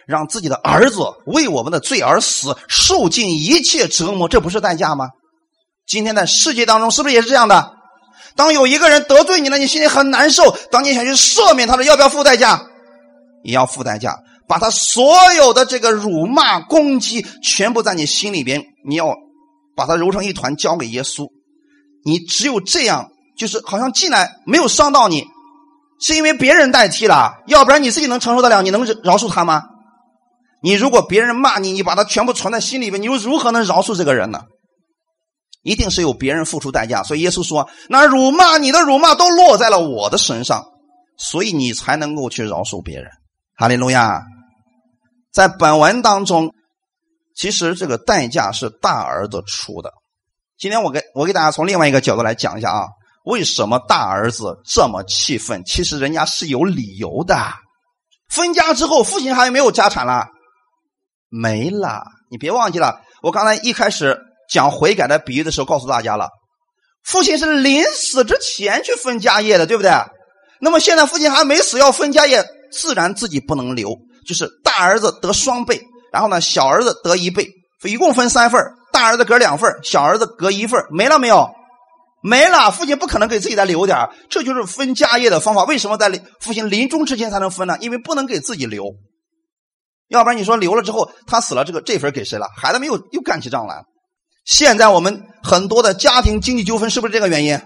[0.07, 5.09] 让自己的儿子为我们的罪而死，受尽一切折磨，这不是代价吗？
[5.87, 7.73] 今天在世界当中是不是也是这样的？
[8.35, 10.55] 当有一个人得罪你了，你心里很难受。
[10.69, 12.67] 当你想去赦免他的，要不要付代价？
[13.43, 14.15] 也要付代价，
[14.47, 19.15] 把他所有的这个辱骂、攻击，全部在你心里边，你要
[19.75, 21.27] 把它揉成一团，交给耶稣。
[22.03, 25.25] 你只有这样，就是好像进来没有伤到你。
[25.99, 28.61] 是因为别人代替了，要不然你自己能承受得了？
[28.61, 29.63] 你能饶恕他吗？
[30.61, 34.41] 你如果别人骂你，你把它全部存在心里面，你又如何能饶恕这个人呢？
[35.63, 37.01] 一定是有别人付出代价。
[37.03, 40.65] 所以耶稣说：“那辱骂你的辱骂都落在了我的身上，
[41.17, 43.09] 所以你才能够去饶恕别人。”
[43.57, 44.21] 哈利路亚！
[45.31, 46.53] 在本文当中，
[47.35, 49.91] 其实这个代价是大儿子出的。
[50.57, 52.87] 今天我给我给大家从另外一个角度来讲一下啊。
[53.25, 55.63] 为什么大儿子这么气愤？
[55.65, 57.35] 其实人家是有理由的。
[58.29, 60.27] 分家之后，父亲还有没有家产了？
[61.29, 62.03] 没了。
[62.29, 66.29] 你别忘记了，我刚才一开始讲悔改的比喻的时候，告诉大家了，
[67.03, 69.91] 父亲是临死之前去分家业的，对不对？
[70.61, 73.89] 那么现在父亲还没死要分家业，自然自己不能留，
[74.27, 75.81] 就是大儿子得双倍，
[76.15, 77.49] 然后呢，小儿子得一倍，
[77.83, 78.61] 一共分三份
[78.93, 81.49] 大儿子隔两份小儿子隔一份没了没有？
[82.23, 83.97] 没了，父亲不可能给自己再留点
[84.29, 85.65] 这就是分家业的方法。
[85.65, 86.09] 为什么在
[86.39, 87.77] 父亲临终之前才能分呢？
[87.81, 88.85] 因为不能给自己留，
[90.07, 92.47] 要不然你说留了之后他死了，这个这份给谁了？
[92.55, 93.83] 孩子们又又干起仗来了。
[94.45, 97.59] 现在我们很多的家庭经济纠纷是不是这个原因？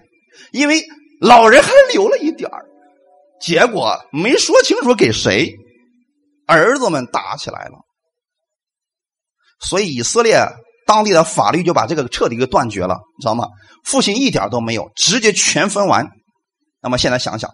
[0.53, 0.83] 因为
[1.21, 2.49] 老人还留了一点
[3.39, 5.53] 结果没说清楚给谁，
[6.47, 7.85] 儿子们打起来了。
[9.59, 10.47] 所以以色列。
[10.85, 13.49] 当地的法律就把这个彻底给断绝了，你知道吗？
[13.83, 16.09] 父亲一点都没有，直接全分完。
[16.81, 17.51] 那么现在想想，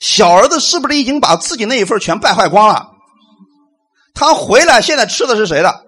[0.00, 2.88] 小儿子是不是已经把自己那一份全败坏光了？
[4.14, 5.84] 他回来现在吃的是谁的？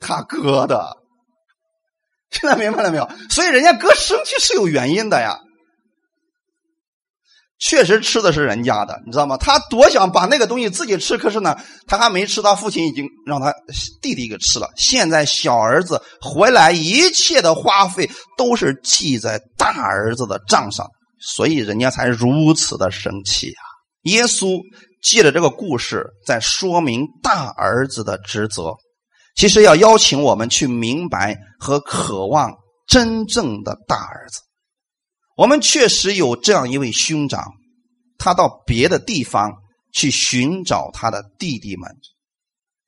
[0.00, 0.96] 他哥的。
[2.32, 3.08] 现在明白了没有？
[3.30, 5.38] 所以人家哥生气是有原因的呀。
[7.58, 9.36] 确实吃的是人家的，你知道吗？
[9.36, 11.56] 他多想把那个东西自己吃，可是呢，
[11.86, 13.52] 他还没吃，他父亲已经让他
[14.00, 14.70] 弟弟给吃了。
[14.76, 20.86] 现在小儿子回来，一切的花费都是记在大儿子的账上，
[21.20, 23.62] 所以人家才如此的生气啊！
[24.02, 24.60] 耶稣
[25.02, 28.72] 借着这个故事，在说明大儿子的职责，
[29.34, 32.52] 其实要邀请我们去明白和渴望
[32.86, 34.40] 真正的大儿子。
[35.38, 37.52] 我们确实有这样一位兄长，
[38.18, 39.52] 他到别的地方
[39.92, 41.88] 去寻找他的弟弟们，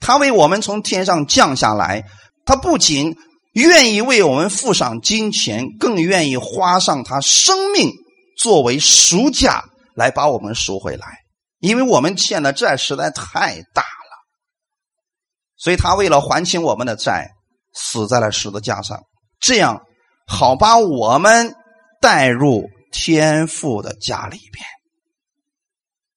[0.00, 2.02] 他为我们从天上降下来，
[2.44, 3.14] 他不仅
[3.52, 7.92] 愿意为我们付上金钱，更愿意花上他生命
[8.36, 9.62] 作为赎价
[9.94, 11.06] 来把我们赎回来，
[11.60, 14.26] 因为我们欠的债实在太大了，
[15.56, 17.28] 所以他为了还清我们的债，
[17.72, 19.00] 死在了十字架上，
[19.38, 19.80] 这样
[20.26, 21.54] 好把我们。
[22.00, 24.64] 带入天父的家里边，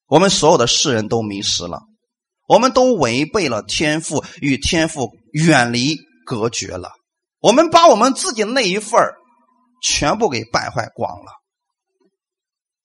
[0.06, 1.82] 我们所有的世人都迷失了，
[2.48, 6.90] 我们都违背了天父，与天父远离隔绝了。
[7.40, 9.00] 我们把我们自己那一份
[9.82, 11.32] 全部给败坏光了。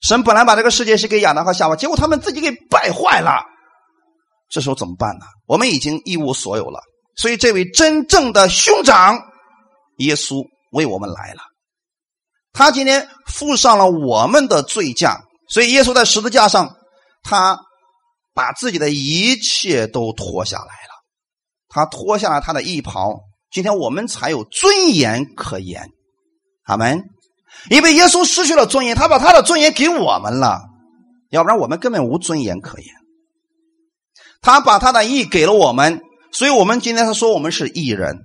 [0.02, 3.44] 神本来把这个世界是给亚当和夏娃，结果他们自己给败坏了。
[4.50, 5.26] 这时候怎么办呢？
[5.46, 6.82] 我们已经一无所有了。
[7.16, 9.20] 所以，这位真正的兄长
[9.98, 11.42] 耶稣为我们来了。
[12.60, 16.76] 他今天付上了我们的罪价，所以耶稣在十字架上，
[17.24, 17.58] 他
[18.34, 20.92] 把自己的一切都脱下来了。
[21.70, 25.88] 他脱下了他的衣袍，今天我们才有尊严可言。
[26.66, 27.02] 阿门。
[27.70, 30.60] 因为耶稣失去了尊严，他把他的尊严给我们了，
[31.30, 32.88] 要不然我们根本无尊严可言。
[34.42, 36.02] 他把他的义给了我们，
[36.34, 38.18] 所以我们今天他说我们是义人，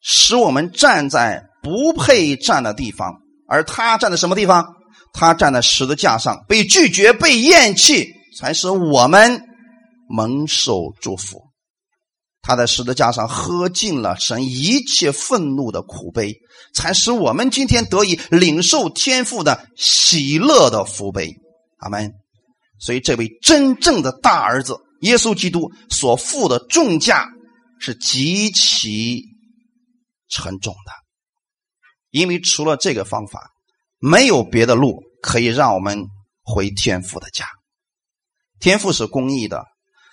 [0.00, 3.20] 使我们站在不配站的地方。
[3.48, 4.74] 而他站在什么地方？
[5.12, 8.06] 他站在十字架上，被拒绝、被厌弃，
[8.38, 9.40] 才使我们
[10.08, 11.42] 蒙受祝福。
[12.42, 16.36] 他在十字架上喝尽了神一切愤怒的苦杯，
[16.74, 21.34] 才使我们今天得以领受天父的喜乐的福杯。
[21.78, 22.12] 阿门。
[22.78, 27.26] 所以，这位真正的大儿子耶稣基督所负的重价
[27.80, 29.24] 是极其
[30.28, 31.07] 沉重的。
[32.18, 33.50] 因为除了这个方法，
[33.98, 36.06] 没有别的路可以让我们
[36.42, 37.46] 回天父的家。
[38.58, 39.64] 天父是公义的，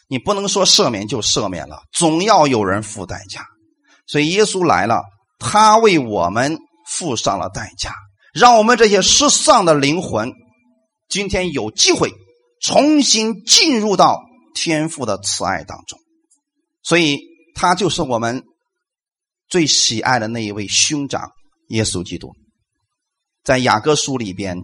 [0.08, 3.44] 你不能说赦免就赦免了，总要有人付代价。
[4.06, 5.02] 所以耶稣来了，
[5.40, 7.92] 他为我们付上了代价，
[8.34, 10.32] 让我们这些失丧的灵魂
[11.10, 12.12] 今天有机会
[12.62, 14.22] 重新进入到
[14.54, 15.98] 天父的慈爱当中。
[16.84, 17.20] 所以
[17.56, 18.44] 他就是我们
[19.50, 21.32] 最喜爱的那一位兄长。
[21.70, 22.32] 耶稣基督
[23.44, 24.58] 在雅各书里边，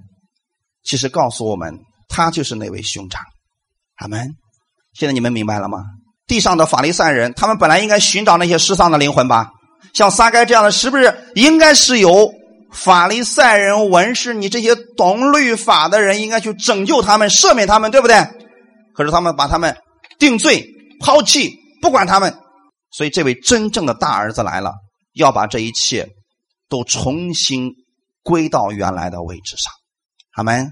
[0.84, 3.22] 其实告诉我们，他就是那位兄长。
[3.96, 4.28] 阿门。
[4.94, 5.80] 现在你们明白了吗？
[6.28, 9.52] 地上的法利赛人，他们本来应该寻找那些失丧的灵魂吧？
[9.94, 12.32] 像撒该这样的，是不是应该是由
[12.72, 18.16] 法利赛人、文士，你这些懂律法的人，应该去拯救他们、赦免他们，对不对？
[18.94, 19.78] 可是他们把他们
[20.18, 20.66] 定罪、
[21.00, 22.36] 抛弃，不管他们。
[22.92, 24.74] 所以，这位真正的大儿子来了，
[25.14, 26.10] 要把这一切。
[26.72, 27.74] 都重新
[28.24, 29.72] 归到原来的位置上，
[30.34, 30.66] 好没？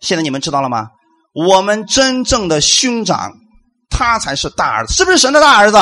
[0.00, 0.88] 现在你们知道了吗？
[1.34, 3.32] 我们真正的兄长，
[3.90, 5.76] 他才是大儿子，是不是神的大儿子？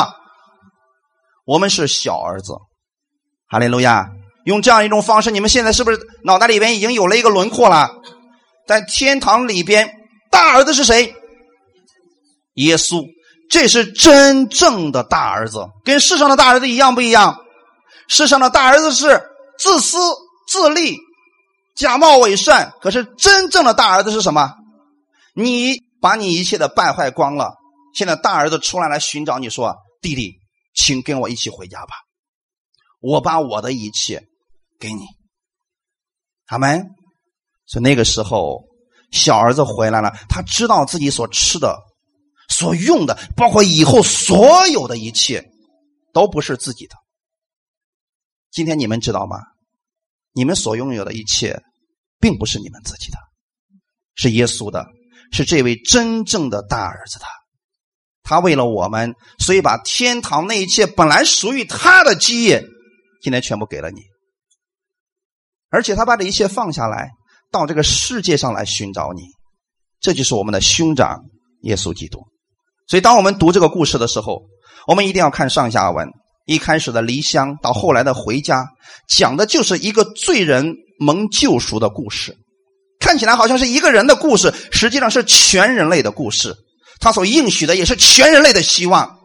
[1.47, 2.53] 我们是小儿子。
[3.49, 4.11] 哈利路亚！
[4.45, 7.91] 用这样一种方式，你们现在是不是脑袋里边已经有了一个轮廓了？
[8.67, 9.89] 在天堂里边，
[10.31, 11.15] 大儿子是谁？
[12.55, 13.05] 耶稣，
[13.49, 17.37] 这是真正的大儿子，跟世上的大儿子一样不一样？
[18.09, 19.30] 世上的大儿子是
[19.61, 19.99] 自私
[20.49, 20.97] 自利、
[21.77, 24.55] 假冒伪善，可是真正的大儿子是什么？
[25.35, 27.55] 你把你一切的败坏光了，
[27.95, 30.33] 现在大儿子出来来寻找你说：“弟弟，
[30.75, 31.93] 请跟我一起回家吧，
[33.01, 34.23] 我把我的一切
[34.79, 35.03] 给你。”
[36.49, 36.89] 阿门。
[37.67, 38.65] 所以那个时候，
[39.13, 41.79] 小儿子回来了，他知道自己所吃的。
[42.49, 45.45] 所用的，包括以后所有的一切，
[46.13, 46.97] 都不是自己的。
[48.51, 49.39] 今天你们知道吗？
[50.33, 51.61] 你们所拥有的一切，
[52.19, 53.19] 并不是你们自己的，
[54.15, 54.87] 是耶稣的，
[55.33, 57.25] 是这位真正的大儿子的。
[58.23, 62.65] 他为了我们，所以把天堂那一切本来属于他的基业，
[63.23, 64.03] 今天全部给了你。
[65.69, 67.11] 而且他把这一切放下来，
[67.51, 69.23] 到这个世界上来寻找你。
[70.01, 71.21] 这就是我们的兄长
[71.63, 72.21] 耶稣基督。
[72.89, 74.43] 所以，当我们读这个故事的时候，
[74.87, 76.09] 我们一定要看上下文。
[76.51, 78.67] 一开始的离乡，到后来的回家，
[79.09, 82.37] 讲的就是一个罪人蒙救赎的故事。
[82.99, 86.57] 看起来好像是一个人的故事，实际上是全人类的故事。
[86.99, 89.21] 他所应许的也是全人类的希望。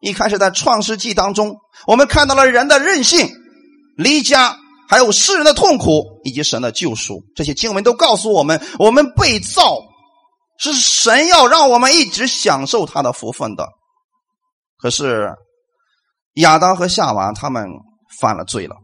[0.00, 3.28] 一开始在创世纪当中，我们看到了人的任性、
[3.96, 4.56] 离家，
[4.88, 7.24] 还有世人的痛苦，以及神的救赎。
[7.34, 9.80] 这些经文都告诉我们，我们被造。
[10.58, 13.66] 是神要让我们一直享受他的福分的，
[14.78, 15.28] 可是
[16.34, 17.66] 亚当和夏娃他们
[18.20, 18.76] 犯了罪了，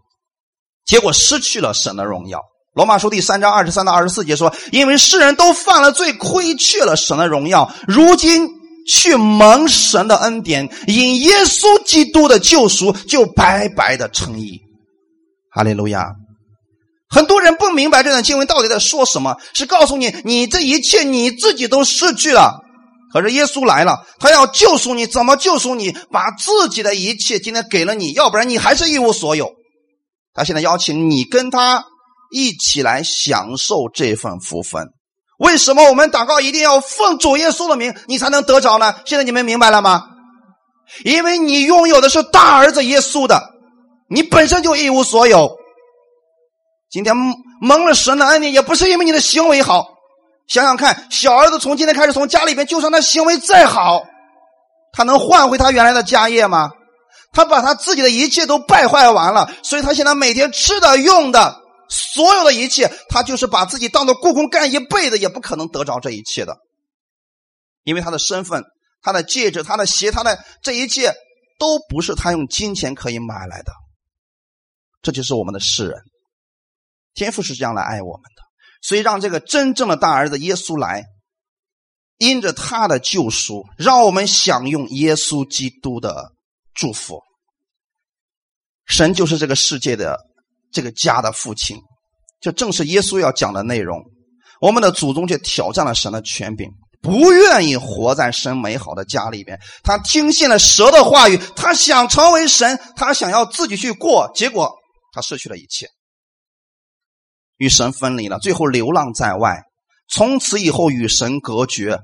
[0.84, 2.40] 结果失去了神的荣耀。
[2.74, 8.48] 罗马书第三章二十三到二十四节说：“因为世人都犯了罪，亏缺了神的荣耀，如今
[8.86, 14.60] 去蒙神的恩典，因耶稣基督的救赎，就白白的称义。”
[15.50, 16.06] 哈利路亚。
[17.10, 22.60] 很多人不明白这段经文到底在说什么，是告诉你，你这一切你自己都失去了，
[23.12, 25.96] 可是耶稣来了，他要救赎你，怎么救赎你？
[26.10, 29.50] 把自己的一切今天给了你，要不然你还是一无所有。
[30.34, 31.84] 他现在邀请你跟他
[32.30, 34.88] 一起来享受这份福分。
[35.38, 38.94] 为什么我们祷告一定要奉主耶稣的名，你才能得着呢？
[39.04, 40.04] 现在你们明白了吗？
[41.04, 43.42] 因为你拥有的是大儿子耶稣的，
[44.08, 45.56] 你本身就一无所有。
[46.90, 47.14] 今天
[47.60, 49.97] 蒙了神的恩典，也不是因为你的行为好。
[50.48, 54.02] 想想看，小儿子从今天开始从家里边，就算他行为再好，
[54.92, 56.70] 他能换回他原来的家业吗？
[57.32, 66.56] 他把他自己的一切都败坏完了，所以他现在每天吃的、用的，所有的一切，他就是把自己当做故宫干一辈子，也不可能得着这一切的。
[67.84, 68.64] 因为他的身份、
[69.02, 71.12] 他的戒指、他的鞋、他的这一切，
[71.58, 73.72] 都不是他用金钱可以买来的。
[75.02, 76.00] 这就是我们的世人。
[77.14, 78.42] 天父是这样来爱我们的，
[78.82, 81.04] 所以让这个真正的大儿子耶稣来，
[82.18, 86.32] 因着他的救赎，让我们享用耶稣基督的
[86.74, 87.20] 祝福。
[88.86, 90.18] 神就是这个世界的
[90.72, 91.76] 这个家的父亲，
[92.40, 94.00] 这正是耶稣要讲的内容。
[94.60, 96.68] 我们的祖宗却挑战了神的权柄，
[97.02, 99.60] 不愿意活在神美好的家里边。
[99.84, 104.72] 他听信了蛇的话语，他想成为神，他想要自己去过，结果
[105.12, 105.88] 他失去了一切。
[107.58, 109.62] 与神分离了，最后流浪在外，
[110.08, 111.98] 从此以后与神隔绝，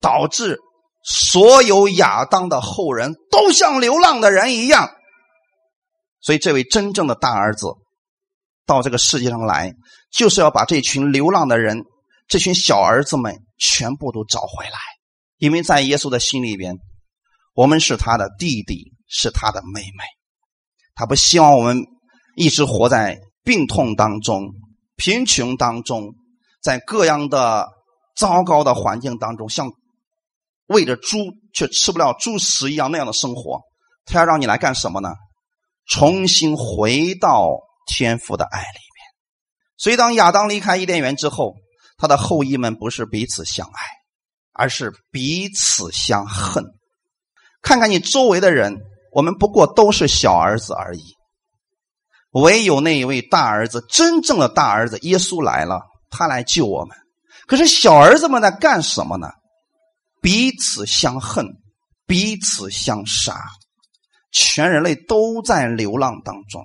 [0.00, 0.58] 导致
[1.02, 4.90] 所有亚当的后人都像流浪的人一样。
[6.20, 7.66] 所以，这位真正的大儿子
[8.66, 9.72] 到这个世界上来，
[10.12, 11.84] 就是要把这群流浪的人、
[12.26, 14.78] 这群小儿子们全部都找回来。
[15.38, 16.76] 因为在耶稣的心里边，
[17.54, 20.04] 我们是他的弟弟，是他的妹妹。
[20.94, 21.86] 他不希望我们
[22.34, 24.50] 一直活在病痛当中。
[24.98, 26.12] 贫穷当中，
[26.60, 27.68] 在各样的
[28.16, 29.70] 糟糕的环境当中，像
[30.66, 31.18] 喂着猪
[31.54, 33.60] 却吃不了猪食一样那样的生活，
[34.04, 35.14] 他要让你来干什么呢？
[35.86, 37.48] 重新回到
[37.86, 38.98] 天父的爱里面。
[39.78, 41.54] 所以，当亚当离开伊甸园之后，
[41.96, 43.72] 他的后裔们不是彼此相爱，
[44.52, 46.64] 而是彼此相恨。
[47.62, 48.76] 看看你周围的人，
[49.12, 51.02] 我们不过都是小儿子而已。
[52.32, 56.96] 唯有那一位大儿子，真正的大儿子耶稣来了，他来救我们。
[57.46, 59.28] 可是小儿子们在干什么呢？
[60.20, 61.46] 彼此相恨，
[62.06, 63.34] 彼此相杀，
[64.32, 66.64] 全人类都在流浪当中，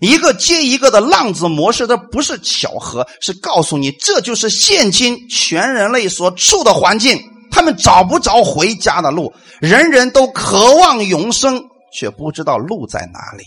[0.00, 1.86] 一个接一个的浪子模式。
[1.86, 7.22] 这不是巧合，是告诉你，这就是现今全人类所处的环境。
[7.50, 11.62] 他们找不着回家的路，人人都渴望永生，
[11.92, 13.44] 却不知道路在哪里。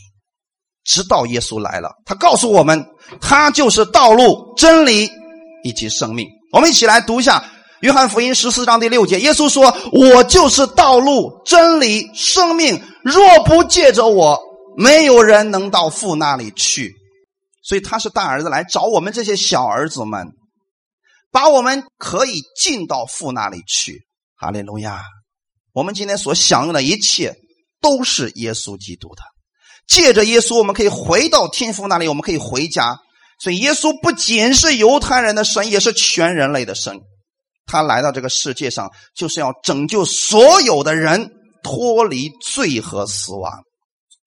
[0.88, 2.84] 直到耶稣来了，他告诉我们，
[3.20, 5.10] 他就是道路、真理
[5.64, 6.26] 以及生命。
[6.54, 7.44] 我们一起来读一下
[7.82, 14.40] 约翰福音十四章第六节，耶稣说：“我就是道路、真理、生命，若不借着我，
[14.78, 16.96] 没有人能到父那里去。”
[17.62, 20.26] 所以他是大儿子来找我们这些小儿子们，
[21.32, 24.08] 把我们可以进到父那里去。
[24.38, 25.02] 哈利路亚！
[25.74, 27.36] 我们今天所享用的一切
[27.82, 29.22] 都是耶稣基督的，
[29.88, 32.98] 借着耶稣，我们可以回到天父那里，我们可以回家。
[33.40, 37.00] 所以，耶稣不仅是犹太人的神，也是全人类的神。
[37.66, 41.30] 他来到这个世界上，就是要拯救所有的人
[41.64, 43.52] 脱离罪和死亡。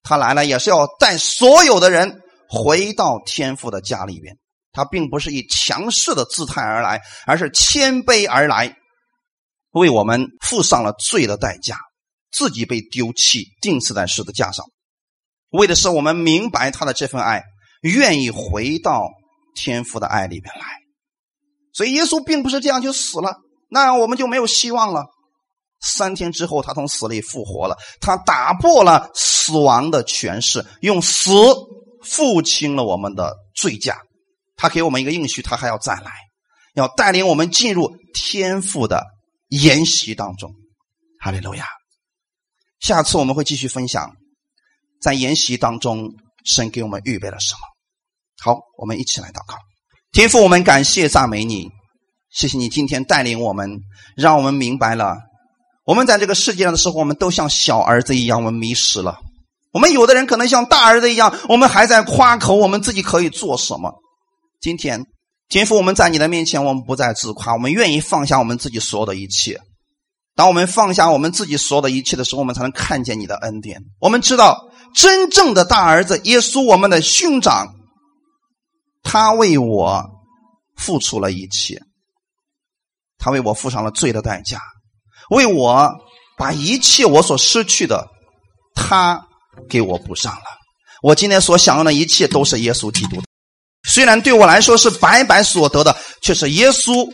[0.03, 4.37] 他来了，也是要带所有的人回到天父的家里边。
[4.73, 8.77] 他并不是以强势的姿态而来，而是谦卑而来，
[9.73, 11.77] 为我们付上了罪的代价，
[12.31, 14.65] 自己被丢弃，钉死在十字架上，
[15.51, 17.43] 为的是我们明白他的这份爱，
[17.83, 19.09] 愿意回到
[19.55, 20.65] 天父的爱里边来。
[21.73, 23.37] 所以耶稣并不是这样就死了，
[23.69, 25.07] 那样我们就没有希望了。
[25.81, 31.31] 三天之后，他从死里复活了，他打破了死亡的权势，用死
[32.03, 33.99] 付清了我们的罪价。
[34.57, 36.13] 他给我们一个应许，他还要再来，
[36.75, 39.07] 要带领我们进入天父的
[39.49, 40.53] 筵席当中。
[41.19, 41.65] 哈利路亚！
[42.79, 44.11] 下次我们会继续分享，
[45.01, 46.11] 在筵席当中，
[46.45, 47.61] 神给我们预备了什么。
[48.43, 49.57] 好，我们一起来祷告。
[50.13, 51.69] 天父，我们感谢赞美你，
[52.31, 53.81] 谢谢你今天带领我们，
[54.17, 55.17] 让我们明白了，
[55.85, 59.19] 我们在这个世界上的时候，我们都像小儿子一样，我们迷失了。
[59.73, 63.93] 我们有的人可能像大儿子一样，我们还在夸口我们自己可以做什么。
[64.61, 65.05] 今天，
[65.49, 69.61] 天父，我们在你的面前，我们不再自夸，我们愿意放下我们自己所有的一切。
[70.35, 73.81] 当我们放下我们自己所有的一切的时候，我们才能看见你的恩典。
[74.01, 77.75] 我们知道，真正的大儿子耶稣，我们的兄长。
[79.03, 80.05] 他为我
[80.77, 81.81] 付出了一切，
[83.19, 84.61] 他为我付上了罪的代价，
[85.31, 85.91] 为我
[86.37, 88.07] 把一切我所失去的，
[88.75, 89.27] 他
[89.71, 90.45] 给我补上了。
[91.03, 93.23] 我今天所享用的一切都是耶稣基督的，
[93.85, 97.11] 虽然对我来说是白白所得的，却是耶稣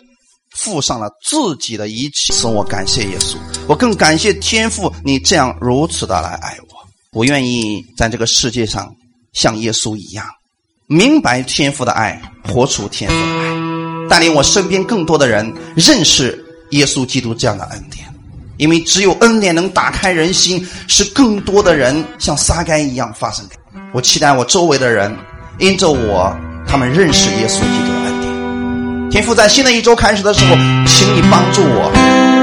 [0.56, 2.32] 付上了自己的一切。
[2.32, 3.36] 使我感谢耶稣，
[3.68, 6.75] 我更感谢天父，你这样如此的来爱我。
[7.16, 8.94] 我愿意在这个世界上
[9.32, 10.26] 像耶稣一样。
[10.86, 16.38] 明白天父的爱，活出天父的爱，带领我身边更多的人认识
[16.72, 18.04] 耶稣基督这样的恩典。
[18.58, 23.42] 因为只有恩典能打开人心，使更多的人像撒该一样发生。
[23.94, 25.10] 我期待我周围的人
[25.58, 26.36] 因着我，
[26.68, 29.10] 他们认识耶稣基督的恩典。
[29.10, 30.54] 天父在新的一周开始的时候，
[30.86, 31.90] 请你帮助我，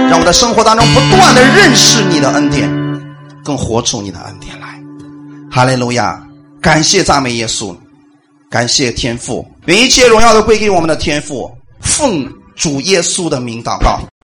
[0.09, 2.67] 让我的生活当中不断的认识你的恩典，
[3.43, 4.62] 更活出你的恩典。
[5.55, 6.19] 哈利路亚！
[6.59, 7.77] 感谢赞美耶稣。
[8.49, 11.47] 感谢天父，愿一切荣耀都归给我们的天父。
[11.79, 13.99] 奉主耶稣的名祷告。